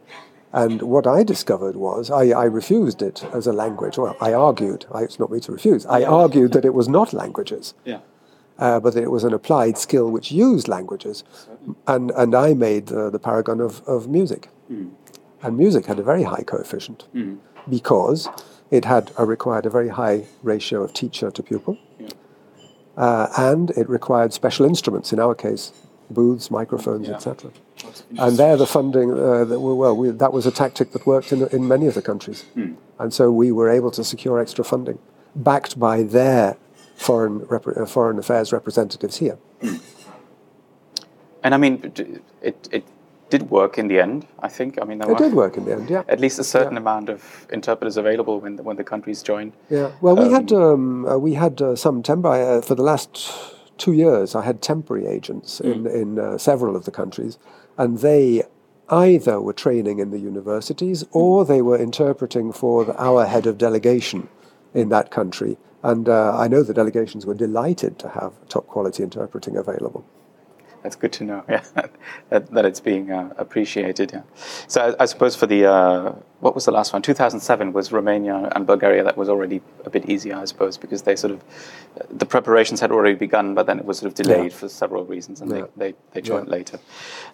[0.54, 3.98] And what I discovered was I, I, refused it as a language.
[3.98, 7.12] Well, I argued, I, it's not me to refuse, I argued that it was not
[7.12, 7.74] languages.
[7.84, 7.98] Yeah.
[8.56, 11.24] Uh, but that it was an applied skill which used languages.
[11.88, 14.48] And, and I made uh, the paragon of, of music.
[14.70, 14.92] Mm.
[15.42, 17.36] And music had a very high coefficient mm.
[17.68, 18.28] because
[18.70, 21.78] it had a, required a very high ratio of teacher to pupil.
[21.98, 22.08] Yeah.
[22.96, 25.72] Uh, and it required special instruments, in our case,
[26.10, 27.14] booths, microphones, yeah.
[27.14, 27.50] etc.
[28.18, 31.32] And there, the funding, uh, that were, well, we, that was a tactic that worked
[31.32, 32.44] in, in many of the countries.
[32.56, 32.76] Mm.
[32.98, 34.98] And so we were able to secure extra funding,
[35.34, 36.56] backed by their
[36.96, 39.38] foreign, uh, foreign affairs representatives here.
[41.42, 41.92] And I mean,
[42.40, 42.84] it, it
[43.30, 44.80] did work in the end, I think.
[44.80, 46.04] I mean, it did work in the end, yeah.
[46.08, 46.80] At least a certain yeah.
[46.80, 49.52] amount of interpreters available when the, when the countries joined.
[49.68, 52.82] Yeah, well, we um, had, um, uh, we had uh, some temp- uh, for the
[52.82, 53.16] last
[53.78, 55.72] two years, I had temporary agents mm.
[55.72, 57.38] in, in uh, several of the countries,
[57.76, 58.42] and they
[58.88, 61.08] either were training in the universities mm.
[61.12, 64.28] or they were interpreting for the, our head of delegation
[64.72, 65.56] in that country.
[65.82, 70.04] And uh, I know the delegations were delighted to have top quality interpreting available
[70.84, 71.42] that's good to know.
[71.48, 71.64] Yeah,
[72.28, 74.12] that, that it's being uh, appreciated.
[74.12, 74.22] Yeah.
[74.68, 77.00] So I, I, suppose for the uh, what was the last one?
[77.00, 79.02] 2007 was Romania and Bulgaria.
[79.02, 81.42] That was already a bit easier, I suppose, because they sort of
[82.10, 84.58] the preparations had already begun, but then it was sort of delayed yeah.
[84.58, 85.64] for several reasons, and yeah.
[85.74, 86.52] they, they, they joined yeah.
[86.58, 86.78] later.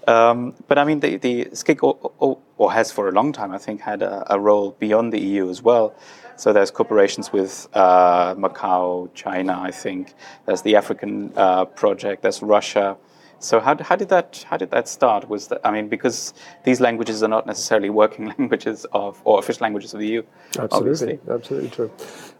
[0.07, 3.51] Um, but I mean, the the SCIC or, or, or, has for a long time,
[3.51, 5.93] I think, had a, a, role beyond the EU as well.
[6.37, 10.15] So there's cooperations with uh, Macau, China, I think.
[10.47, 12.23] There's the African uh, project.
[12.23, 12.97] There's Russia.
[13.41, 15.29] So how, how did that how did that start?
[15.29, 19.65] Was that I mean because these languages are not necessarily working languages of or official
[19.65, 20.23] languages of the EU.
[20.59, 21.19] Absolutely, obviously.
[21.29, 21.91] absolutely true.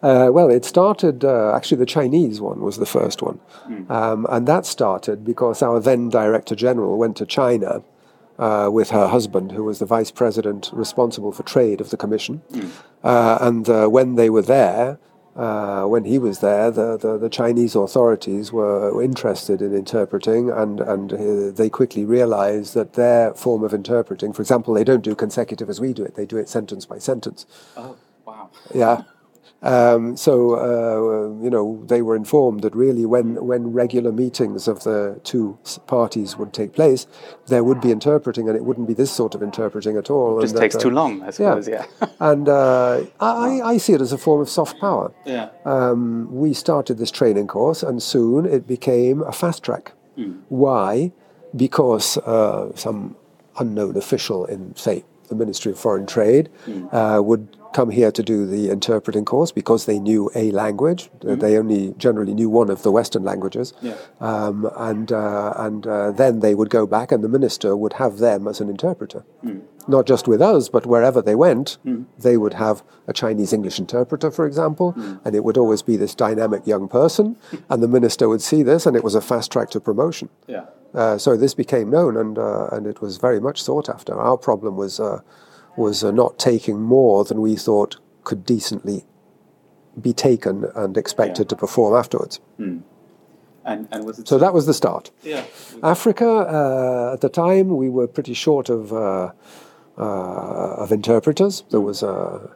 [0.03, 3.91] Uh, well, it started uh, actually the Chinese one was the first one, mm.
[3.91, 7.83] um, and that started because our then Director General went to China.
[8.39, 12.41] Uh, with her husband, who was the vice president responsible for trade of the commission.
[12.53, 12.71] Mm.
[13.43, 14.99] and uh, when they were there,
[15.37, 20.81] uh, when he was there, the, the, the, Chinese authorities were interested in interpreting, and,
[20.81, 25.15] and uh, they quickly realized that their form of interpreting, for example, they don't do
[25.15, 27.47] consecutive as we do it, they do it sentence by sentence.
[27.77, 27.97] Oh,
[28.27, 28.51] wow.
[28.75, 29.03] Yeah.
[29.63, 34.85] Um, so uh, you know they were informed that really when when regular meetings of
[34.85, 37.07] the two parties would take place,
[37.49, 40.39] there would be interpreting, and it wouldn't be this sort of interpreting at all.
[40.39, 41.69] It just takes that, uh, too long, I suppose.
[41.69, 42.09] Yeah, yeah.
[42.21, 45.13] and uh, I, I see it as a form of soft power.
[45.27, 45.51] Yeah.
[45.67, 49.93] Um, we started this training course, and soon it became a fast track.
[50.17, 50.41] Mm.
[50.49, 51.13] Why?
[51.55, 53.17] Because uh, some
[53.59, 57.25] unknown official in, say, the Ministry of Foreign Trade mm.
[57.25, 61.11] would come here to do the interpreting course because they knew a language.
[61.21, 61.41] Mm-hmm.
[61.41, 63.73] They only generally knew one of the Western languages.
[63.81, 63.97] Yeah.
[64.21, 68.19] Um, and uh, and uh, then they would go back, and the minister would have
[68.19, 69.25] them as an interpreter.
[69.45, 69.63] Mm.
[69.89, 72.07] Not just with us, but wherever they went, mm.
[72.19, 75.21] they would have a Chinese English interpreter, for example, mm.
[75.25, 77.37] and it would always be this dynamic young person,
[77.71, 80.29] and the minister would see this, and it was a fast track to promotion.
[80.47, 80.67] Yeah.
[80.95, 84.19] Uh, so this became known, and uh, and it was very much sought after.
[84.19, 85.21] Our problem was uh,
[85.77, 89.05] was uh, not taking more than we thought could decently
[90.01, 91.49] be taken and expected yeah.
[91.49, 92.41] to perform afterwards.
[92.59, 92.83] Mm.
[93.65, 95.11] And, and so that was the start.
[95.23, 95.45] Yeah.
[95.83, 99.33] Africa, uh, at the time, we were pretty short of, uh,
[99.99, 101.65] uh of interpreters.
[101.71, 102.51] There was a,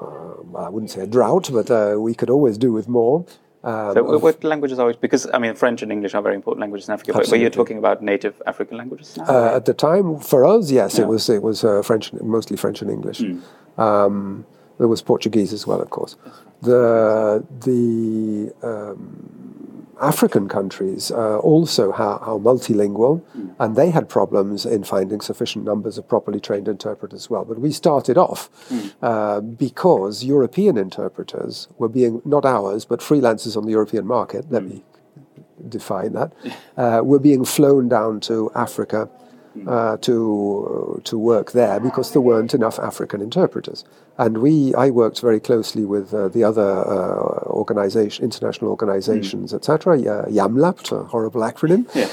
[0.00, 3.26] uh, I wouldn't say a drought, but uh, we could always do with more.
[3.64, 6.88] Um, so, what languages are because I mean French and English are very important languages
[6.88, 9.24] in Africa, but, but, you're talking about native African languages now.
[9.24, 11.04] Uh, at the time, for us, yes, yeah.
[11.04, 13.20] it was it was uh, French, mostly French and English.
[13.20, 13.40] Mm.
[13.78, 14.46] Um,
[14.78, 16.16] there was Portuguese as well, of course.
[16.62, 19.41] The the um,
[20.02, 23.54] African countries uh, also are, are multilingual, mm.
[23.60, 27.44] and they had problems in finding sufficient numbers of properly trained interpreters as well.
[27.44, 28.92] But we started off mm.
[29.00, 34.64] uh, because European interpreters were being, not ours, but freelancers on the European market, let
[34.64, 34.70] mm.
[34.70, 34.84] me
[35.68, 36.32] define that,
[36.76, 39.08] uh, were being flown down to Africa
[39.66, 43.84] uh, to to work there because there weren't enough African interpreters.
[44.18, 49.56] And we, I worked very closely with uh, the other uh, organization, international organizations, mm.
[49.56, 49.94] etc.
[49.94, 51.86] Uh, IAMLADP, a horrible acronym.
[51.94, 52.08] Yeah.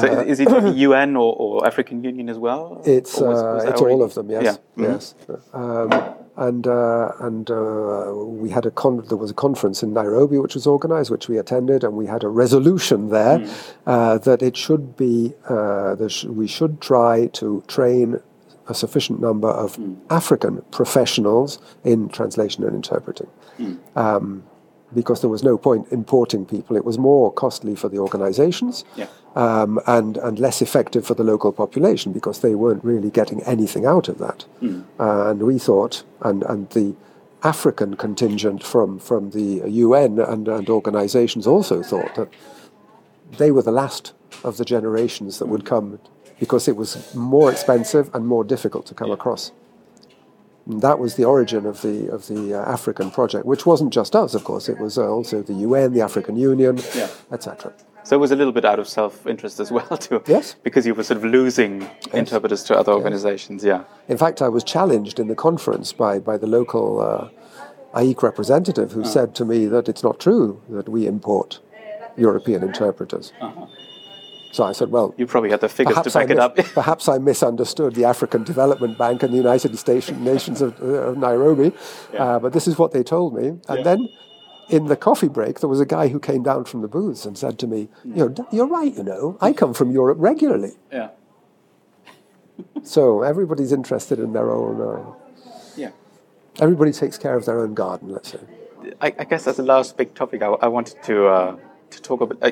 [0.00, 2.82] so is it the UN or, or, African Union as well?
[2.84, 4.30] It's was, was it's all of them.
[4.30, 4.58] Yes.
[4.76, 4.84] Yeah.
[4.84, 4.92] Mm-hmm.
[4.92, 5.14] Yes.
[5.52, 10.38] Um, and uh, and uh, we had a con- there was a conference in Nairobi
[10.38, 13.72] which was organized, which we attended, and we had a resolution there mm.
[13.86, 18.20] uh, that it should be uh, sh- we should try to train
[18.68, 19.96] a sufficient number of mm.
[20.10, 23.28] African professionals in translation and interpreting.
[23.58, 23.78] Mm.
[23.96, 24.44] Um,
[24.94, 26.76] because there was no point importing people.
[26.76, 29.08] It was more costly for the organizations yeah.
[29.34, 33.84] um, and, and less effective for the local population because they weren't really getting anything
[33.84, 34.44] out of that.
[34.62, 34.84] Mm.
[34.98, 36.94] Uh, and we thought, and, and the
[37.42, 42.28] African contingent from, from the UN and, and organizations also thought that
[43.38, 44.12] they were the last
[44.42, 45.98] of the generations that would come
[46.44, 49.14] because it was more expensive and more difficult to come yeah.
[49.14, 49.42] across.
[50.66, 54.12] And that was the origin of the of the uh, African project, which wasn't just
[54.22, 54.68] us, of course.
[54.72, 57.08] It was uh, also the UN, the African Union, yeah.
[57.36, 57.72] etc.
[58.06, 60.22] So it was a little bit out of self-interest as well, too.
[60.26, 60.56] Yes.
[60.62, 62.14] Because you were sort of losing yes.
[62.22, 63.64] interpreters to other organizations.
[63.64, 63.80] Yes.
[63.80, 64.12] Yeah.
[64.12, 67.28] In fact, I was challenged in the conference by by the local uh,
[68.00, 69.16] AIIC representative, who uh-huh.
[69.16, 71.60] said to me that it's not true that we import
[72.16, 73.32] European interpreters.
[73.40, 73.66] Uh-huh.
[74.54, 76.54] So I said, well, you probably had the figures to back it up.
[76.74, 81.18] perhaps I misunderstood the African Development Bank and the United States Nations of, uh, of
[81.18, 81.72] Nairobi,
[82.12, 82.22] yeah.
[82.22, 83.48] uh, but this is what they told me.
[83.48, 83.82] And yeah.
[83.82, 84.08] then
[84.68, 87.36] in the coffee break, there was a guy who came down from the booths and
[87.36, 88.16] said to me, mm.
[88.16, 88.94] "You know, you're right.
[88.96, 91.08] You know, I come from Europe regularly." Yeah.
[92.84, 94.80] so everybody's interested in their own.
[94.80, 95.14] Uh,
[95.76, 95.90] yeah.
[96.60, 98.10] Everybody takes care of their own garden.
[98.10, 98.38] Let's say.
[99.00, 101.56] I, I guess that's the last big topic I, I wanted to uh,
[101.90, 102.42] to talk about.
[102.42, 102.50] Uh,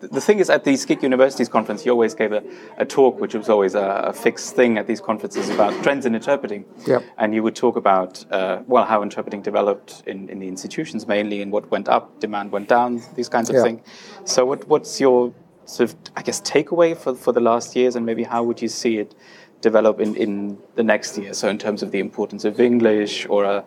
[0.00, 2.42] the thing is, at the SCIC Universities conference, you always gave a,
[2.76, 6.14] a talk, which was always a, a, fixed thing at these conferences about trends in
[6.14, 6.64] interpreting.
[6.86, 7.02] Yep.
[7.18, 11.42] And you would talk about, uh, well, how interpreting developed in, in the institutions mainly,
[11.42, 13.64] and what went up, demand went down, these kinds of yep.
[13.64, 13.80] things.
[14.24, 15.32] So, what, what's your
[15.64, 18.68] sort of, I guess, takeaway for, for the last years, and maybe how would you
[18.68, 19.14] see it
[19.60, 21.34] develop in, in the next year?
[21.34, 23.64] So, in terms of the importance of English or a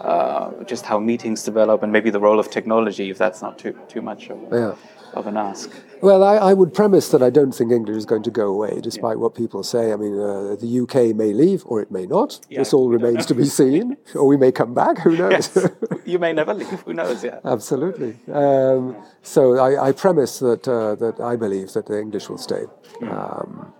[0.00, 3.78] uh, just how meetings develop and maybe the role of technology, if that's not too
[3.88, 4.74] too much of, yeah.
[5.14, 5.70] of an ask.
[6.00, 8.80] Well, I, I, would premise that I don't think English is going to go away,
[8.80, 9.22] despite yeah.
[9.22, 9.92] what people say.
[9.92, 12.40] I mean, uh, the UK may leave or it may not.
[12.48, 13.98] Yeah, this all remains to be seen.
[14.14, 14.98] or we may come back.
[15.00, 15.32] Who knows?
[15.32, 15.68] Yes.
[16.06, 16.80] you may never leave.
[16.80, 17.22] Who knows?
[17.22, 17.40] Yeah.
[17.44, 18.16] Absolutely.
[18.32, 22.64] Um, so I, I, premise that uh, that I believe that the English will stay.
[23.02, 23.12] Mm.
[23.12, 23.74] Um,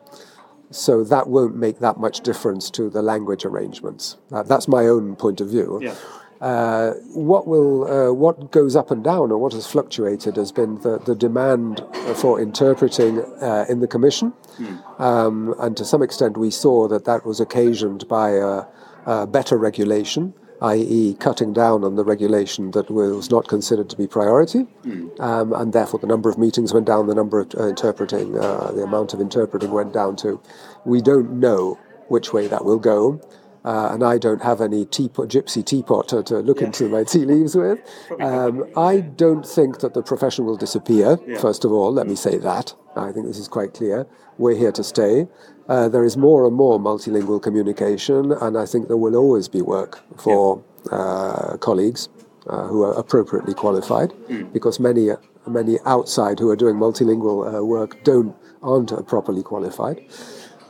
[0.71, 4.17] so that won't make that much difference to the language arrangements.
[4.33, 5.81] Uh, that's my own point of view.
[5.83, 5.95] Yeah.
[6.41, 10.81] Uh, what will uh, what goes up and down, or what has fluctuated, has been
[10.81, 11.85] the, the demand
[12.17, 15.01] for interpreting uh, in the commission, mm.
[15.01, 20.33] um, and to some extent, we saw that that was occasioned by a, better regulation,
[20.63, 25.21] i.e., cutting down on the regulation that was not considered to be priority, mm.
[25.21, 28.71] um, and therefore the number of meetings went down, the number of uh, interpreting, uh,
[28.73, 30.41] the amount of interpreting went down too.
[30.85, 33.21] We don't know which way that will go.
[33.63, 36.69] Uh, and I don't have any teapot, gypsy teapot to, to look yeah.
[36.69, 37.79] into my tea leaves with.
[38.21, 41.39] Um, I don't think that the profession will disappear, yeah.
[41.39, 42.75] first of all, let me say that.
[42.97, 44.07] I think this is quite clear.
[44.37, 45.27] We're here to stay.
[45.71, 49.63] Uh, there is more and more multilingual communication, and I think there will always be
[49.63, 50.61] work for
[50.91, 50.99] yeah.
[50.99, 52.09] uh, colleagues
[52.49, 54.53] uh, who are appropriately qualified, mm.
[54.53, 55.11] because many
[55.47, 59.99] many outside who are doing multilingual uh, work don't aren't properly qualified.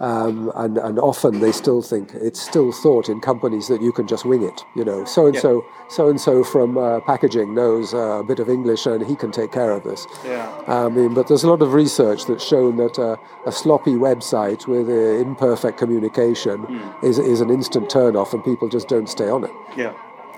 [0.01, 4.07] Um, and, and often they still think it's still thought in companies that you can
[4.07, 4.65] just wing it.
[4.75, 8.39] You know, so and so, so and so from uh, packaging knows uh, a bit
[8.39, 10.07] of English and he can take care of this.
[10.25, 10.49] Yeah.
[10.67, 14.67] I mean, but there's a lot of research that's shown that uh, a sloppy website
[14.67, 17.05] with uh, imperfect communication mm.
[17.05, 19.53] is is an instant turn off, and people just don't stay on it.
[19.77, 19.93] Yeah.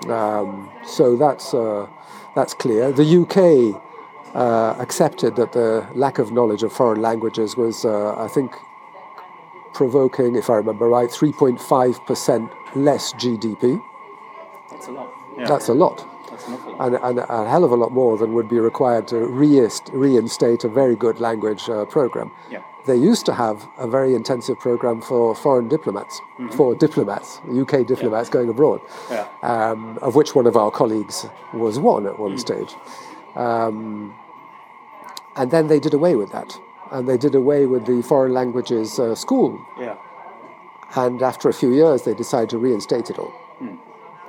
[0.09, 1.87] Um, so that's uh,
[2.35, 2.91] that's clear.
[2.91, 3.81] The UK.
[4.35, 8.51] Uh, accepted that the lack of knowledge of foreign languages was, I think,
[9.73, 13.81] provoking, if I remember right, 3.5% less GDP.
[14.69, 15.13] That's a lot.
[15.37, 15.47] Yeah.
[15.47, 16.07] That's a lot.
[16.29, 19.17] That's an and, and, a hell of a lot more than would be required to
[19.27, 22.31] reinstate a very good language uh, program.
[22.49, 22.63] Yeah.
[22.85, 26.49] They used to have a very intensive program for foreign diplomats, mm-hmm.
[26.49, 28.33] for diplomats, UK diplomats yeah.
[28.33, 29.27] going abroad, yeah.
[29.41, 32.39] um, of which one of our colleagues was one at one mm.
[32.39, 32.75] stage.
[33.35, 34.13] Um,
[35.35, 36.59] and then they did away with that
[36.93, 39.59] and they did away with the foreign languages uh, school.
[39.79, 39.97] Yeah.
[40.95, 43.77] And after a few years, they decided to reinstate it all mm.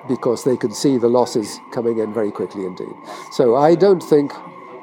[0.09, 2.97] because they could see the losses coming in very quickly indeed.
[3.31, 4.33] So I don't think.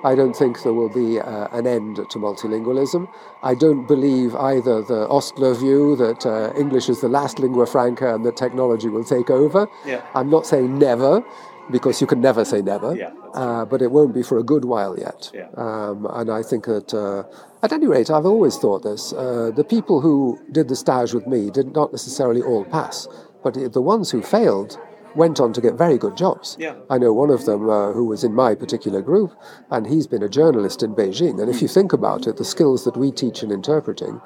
[0.03, 3.07] I don't think there will be uh, an end to multilingualism.
[3.43, 8.15] I don't believe either the Ostler view that uh, English is the last lingua franca
[8.15, 9.69] and that technology will take over.
[9.85, 10.01] Yeah.
[10.15, 11.23] I'm not saying never,
[11.69, 14.65] because you can never say never, yeah, uh, but it won't be for a good
[14.65, 15.29] while yet.
[15.33, 15.49] Yeah.
[15.55, 17.23] Um, and I think that, uh,
[17.63, 19.13] at any rate, I've always thought this.
[19.13, 23.07] Uh, the people who did the stage with me did not necessarily all pass,
[23.43, 24.79] but the ones who failed
[25.15, 26.55] went on to get very good jobs.
[26.59, 26.75] Yeah.
[26.89, 29.31] I know one of them uh, who was in my particular group,
[29.69, 31.41] and he's been a journalist in Beijing.
[31.41, 34.21] And if you think about it, the skills that we teach in interpreting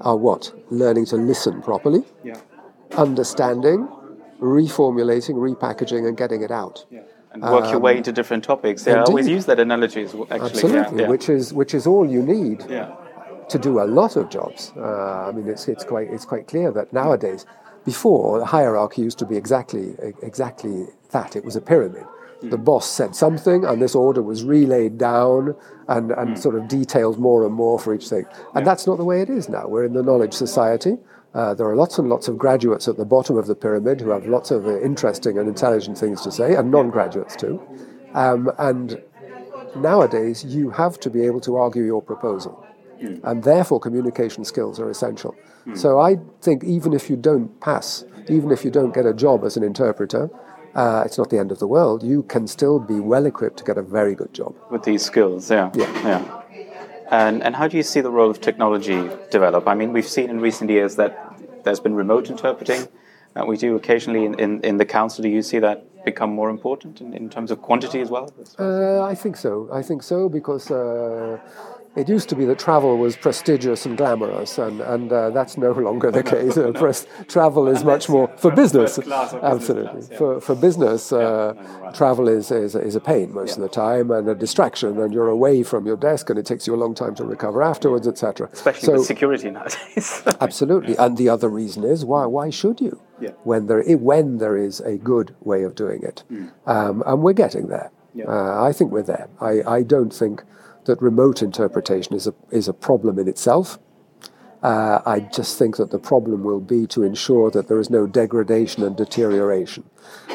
[0.00, 0.52] are what?
[0.70, 2.40] Learning to listen properly, yeah.
[2.96, 3.88] understanding,
[4.40, 6.84] reformulating, repackaging, and getting it out.
[6.90, 7.00] Yeah.
[7.30, 8.86] And work um, your way um, into different topics.
[8.86, 10.02] Yeah, I always use that analogy.
[10.02, 12.94] as Actually, Absolutely, yeah, which is which is all you need yeah.
[13.50, 14.72] to do a lot of jobs.
[14.76, 17.44] Uh, I mean, it's it's quite it's quite clear that nowadays,
[17.84, 21.36] before the hierarchy used to be exactly exactly that.
[21.36, 22.06] It was a pyramid.
[22.42, 22.50] Mm.
[22.50, 25.56] The boss said something, and this order was relayed down
[25.88, 26.38] and, and mm.
[26.38, 28.26] sort of detailed more and more for each thing.
[28.54, 28.64] And yeah.
[28.64, 29.66] that's not the way it is now.
[29.66, 30.98] We're in the knowledge society.
[31.38, 34.10] Uh, there are lots and lots of graduates at the bottom of the pyramid who
[34.10, 37.62] have lots of uh, interesting and intelligent things to say, and non graduates too.
[38.12, 39.00] Um, and
[39.76, 42.66] nowadays, you have to be able to argue your proposal.
[43.00, 43.20] Mm.
[43.22, 45.36] And therefore, communication skills are essential.
[45.64, 45.78] Mm.
[45.78, 49.44] So I think even if you don't pass, even if you don't get a job
[49.44, 50.28] as an interpreter,
[50.74, 52.02] uh, it's not the end of the world.
[52.02, 54.56] You can still be well equipped to get a very good job.
[54.72, 55.70] With these skills, yeah.
[55.76, 55.92] Yeah.
[56.02, 56.42] yeah.
[57.10, 59.66] And, and how do you see the role of technology develop?
[59.68, 61.27] I mean, we've seen in recent years that
[61.68, 62.88] there's been remote interpreting.
[63.36, 65.22] Uh, we do occasionally in, in, in, the council.
[65.22, 68.32] Do you see that become more important in, in terms of quantity as well?
[68.58, 69.68] Uh, I think so.
[69.70, 71.38] I think so because uh,
[71.98, 75.72] it used to be that travel was prestigious and glamorous, and, and uh, that's no
[75.88, 76.56] longer the case.
[76.56, 78.98] Uh, pres- travel is much more for business.
[78.98, 79.90] Absolutely.
[79.90, 80.18] Class, yeah.
[80.18, 83.64] For, for business, uh, yeah, travel is, is, is, a pain most yeah.
[83.64, 86.66] of the time and a distraction, and you're away from your desk, and it takes
[86.66, 88.48] you a long time to recover afterwards, etc.
[88.52, 90.22] Especially so, with security nowadays.
[90.40, 90.96] absolutely.
[90.96, 93.00] And the other reason is why, why should you?
[93.42, 96.22] When, there, when there is a good way of doing it.
[96.30, 96.52] Mm.
[96.66, 97.90] Um, and we're getting there.
[98.26, 99.28] Uh, I think we're there.
[99.40, 100.42] I, I don't think
[100.88, 103.78] that remote interpretation is a, is a problem in itself.
[104.60, 108.08] Uh, I just think that the problem will be to ensure that there is no
[108.08, 109.88] degradation and deterioration.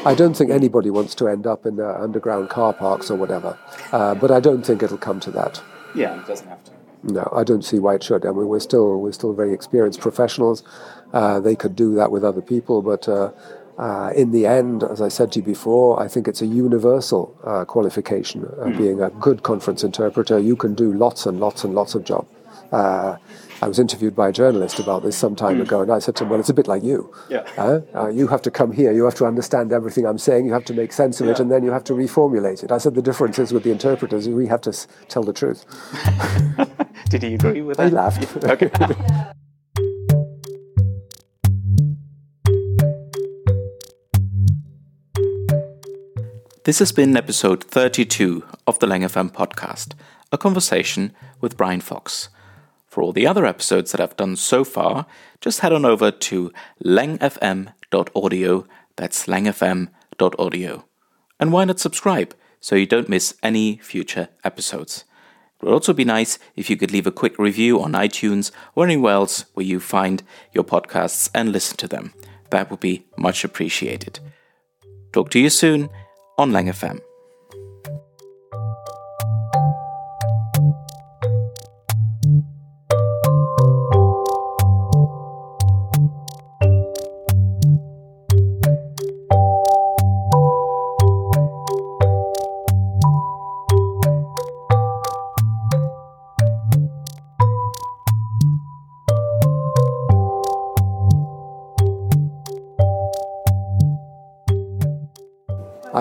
[0.06, 3.60] I don't think anybody wants to end up in uh, underground car parks or whatever,
[3.92, 5.62] uh, but I don't think it'll come to that.
[5.94, 6.72] Yeah, it doesn't have to.
[7.04, 8.26] No, I don't see why it should.
[8.26, 10.64] I mean, we're still we're still very experienced professionals.
[11.12, 13.10] Uh, they could do that with other people, but
[13.78, 17.36] uh, in the end, as I said to you before, I think it's a universal
[17.44, 18.46] uh, qualification.
[18.46, 18.78] Uh, mm.
[18.78, 22.28] Being a good conference interpreter, you can do lots and lots and lots of job.
[22.72, 23.18] Uh,
[23.62, 26.24] I was interviewed by a journalist about this some time ago, and I said to
[26.24, 27.14] him, "Well, it's a bit like you.
[27.30, 27.46] Yeah.
[27.58, 28.92] Uh, you have to come here.
[28.92, 30.46] You have to understand everything I'm saying.
[30.46, 32.78] You have to make sense of it, and then you have to reformulate it." I
[32.80, 35.66] said, "The difference is with the interpreters, we have to s- tell the truth."
[37.10, 37.90] Did he agree with that?
[37.90, 38.44] He laughed.
[38.44, 38.70] Okay.
[46.66, 49.96] This has been episode 32 of the Lang FM podcast,
[50.32, 51.12] a conversation
[51.42, 52.30] with Brian Fox.
[52.88, 55.06] For all the other episodes that I've done so far,
[55.42, 60.86] just head on over to langfm.audio, that's langfm.audio.
[61.38, 65.04] And why not subscribe so you don't miss any future episodes?
[65.60, 68.86] It would also be nice if you could leave a quick review on iTunes or
[68.86, 72.14] anywhere else where you find your podcasts and listen to them.
[72.52, 74.22] That would be much appreciated.
[75.12, 75.90] Talk to you soon
[76.38, 77.13] on Lang FM.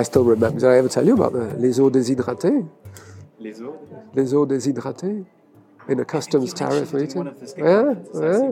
[0.02, 0.58] I still remember.
[0.58, 2.66] Did I ever tell you about the les aulx déshydratés?
[3.38, 3.78] Les aulx?
[4.14, 5.24] Les aulx déshydratés
[5.88, 7.24] in a customs tariff meeting.
[7.56, 8.50] Yeah, yeah.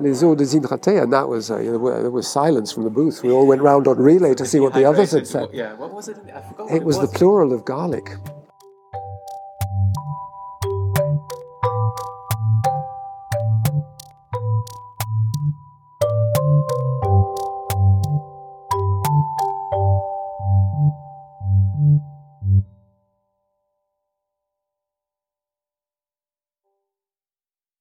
[0.00, 3.22] Les aulx déshydratés, and that was uh, you know, there was silence from the booth.
[3.22, 5.48] We all went round on relay to see what the others had said.
[5.54, 6.18] Yeah, what was it?
[6.34, 6.70] I forgot.
[6.70, 8.10] It was the plural of garlic.